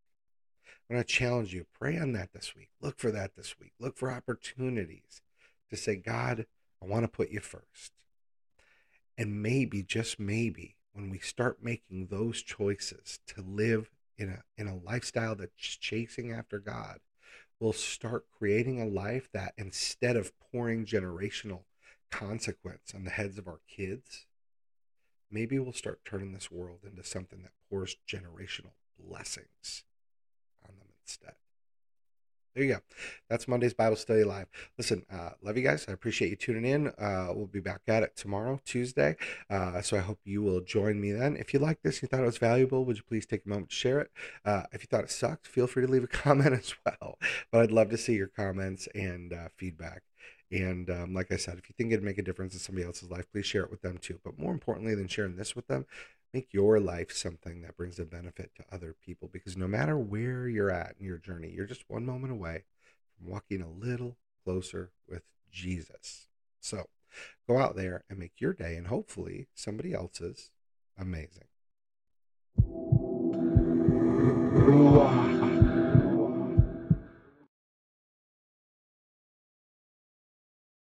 I'm 0.91 0.97
going 0.97 1.05
to 1.05 1.09
challenge 1.09 1.55
you. 1.55 1.65
Pray 1.73 1.97
on 1.97 2.12
that 2.12 2.35
this 2.35 2.55
week. 2.55 2.69
Look 2.83 2.99
for 2.99 3.11
that 3.11 3.35
this 3.35 3.59
week. 3.59 3.73
Look 3.81 3.97
for 3.97 4.12
opportunities 4.12 5.23
to 5.71 5.77
say, 5.79 5.97
God, 5.97 6.45
I 6.83 6.85
want 6.85 7.05
to 7.05 7.09
put 7.09 7.31
you 7.31 7.41
first. 7.41 7.93
And 9.17 9.43
maybe, 9.43 9.83
just 9.83 10.21
maybe, 10.21 10.77
when 10.93 11.09
we 11.09 11.19
start 11.19 11.65
making 11.65 12.09
those 12.11 12.43
choices 12.43 13.21
to 13.29 13.41
live 13.41 13.91
in 14.19 14.29
a 14.29 14.43
in 14.59 14.69
a 14.69 14.77
lifestyle 14.77 15.35
that's 15.35 15.55
chasing 15.57 16.31
after 16.31 16.59
God, 16.59 16.99
we'll 17.62 17.72
start 17.72 18.25
creating 18.37 18.81
a 18.81 18.87
life 18.87 19.29
that 19.33 19.55
instead 19.57 20.16
of 20.16 20.33
pouring 20.51 20.85
generational 20.85 21.62
consequence 22.11 22.92
on 22.92 23.05
the 23.05 23.11
heads 23.11 23.38
of 23.38 23.46
our 23.46 23.61
kids, 23.68 24.27
maybe 25.31 25.57
we'll 25.61 25.72
start 25.72 26.01
turning 26.05 26.33
this 26.33 26.51
world 26.51 26.81
into 26.85 27.05
something 27.05 27.40
that 27.42 27.53
pours 27.70 27.96
generational 28.09 28.72
blessings 28.98 29.85
on 30.68 30.75
them 30.81 30.88
instead. 31.05 31.35
There 32.55 32.65
you 32.65 32.75
go. 32.75 32.81
That's 33.31 33.49
Monday's 33.49 33.73
Bible 33.73 33.97
Study 33.97 34.25
Live. 34.25 34.47
Listen, 34.77 35.07
uh, 35.11 35.31
love 35.41 35.57
you 35.57 35.62
guys. 35.62 35.87
I 35.88 35.93
appreciate 35.93 36.29
you 36.29 36.37
tuning 36.37 36.67
in. 36.67 36.88
Uh, 36.99 37.29
we'll 37.35 37.47
be 37.47 37.61
back 37.61 37.81
at 37.88 38.03
it 38.03 38.15
tomorrow, 38.15 38.61
Tuesday. 38.67 39.17
Uh, 39.49 39.81
so 39.81 39.97
I 39.97 40.01
hope 40.01 40.19
you 40.25 40.43
will 40.43 40.61
join 40.61 41.01
me 41.01 41.12
then. 41.12 41.37
If 41.38 41.55
you 41.55 41.61
like 41.61 41.81
this, 41.83 42.03
you 42.03 42.09
thought 42.09 42.21
it 42.21 42.27
was 42.27 42.37
valuable, 42.37 42.85
would 42.85 42.99
you 42.99 43.03
please 43.09 43.25
take 43.25 43.47
a 43.47 43.49
moment 43.49 43.71
to 43.71 43.75
share 43.75 44.01
it? 44.01 44.11
Uh, 44.45 44.65
if 44.71 44.83
you 44.83 44.87
thought 44.87 45.05
it 45.05 45.11
sucked, 45.11 45.47
feel 45.47 45.67
free 45.67 45.87
to 45.87 45.91
leave 45.91 46.05
a 46.05 46.07
comment 46.09 46.53
as 46.53 46.75
well. 46.85 47.19
But 47.51 47.62
I'd 47.62 47.73
love 47.73 47.88
to 47.88 47.97
see 47.99 48.15
your 48.15 48.29
comments 48.29 48.87
and 48.95 49.33
uh, 49.33 49.49
feedback. 49.57 50.03
And 50.51 50.91
um, 50.91 51.15
like 51.15 51.33
I 51.33 51.37
said, 51.37 51.57
if 51.57 51.71
you 51.71 51.75
think 51.79 51.91
it'd 51.91 52.05
make 52.05 52.19
a 52.19 52.23
difference 52.23 52.53
in 52.53 52.61
somebody 52.61 52.87
else's 52.87 53.11
life, 53.11 53.25
please 53.33 53.47
share 53.47 53.62
it 53.62 53.71
with 53.71 53.81
them 53.81 53.97
too. 53.97 54.21
But 54.23 54.38
more 54.38 54.53
importantly 54.53 54.95
than 54.95 55.09
sharing 55.09 55.37
this 55.37 55.57
with 55.57 55.69
them, 55.69 55.87
make 56.33 56.53
your 56.53 56.81
life 56.81 57.12
something 57.12 57.62
that 57.62 57.77
brings 57.77 57.99
a 57.99 58.05
benefit 58.05 58.53
to 58.57 58.64
other 58.73 58.95
people 59.05 59.29
because 59.31 59.57
no 59.57 59.68
matter 59.68 59.99
where 59.99 60.49
you're 60.49 60.71
at 60.71 60.95
in 60.99 61.07
your 61.07 61.18
journey, 61.18 61.51
you're 61.51 61.66
just 61.66 61.85
one 61.88 62.07
moment 62.07 62.33
away 62.33 62.64
from 63.16 63.31
walking 63.31 63.61
a 63.61 63.68
little 63.68 64.16
closer 64.45 64.90
with 65.09 65.23
Jesus. 65.51 66.29
So 66.61 66.87
go 67.47 67.59
out 67.59 67.77
there 67.77 68.05
and 68.09 68.18
make 68.18 68.40
your 68.40 68.55
day 68.55 68.77
and 68.77 68.87
hopefully 68.87 69.49
somebody 69.55 69.92
else's 69.92 70.51
amazing. 70.99 71.45
Ah. 75.05 75.52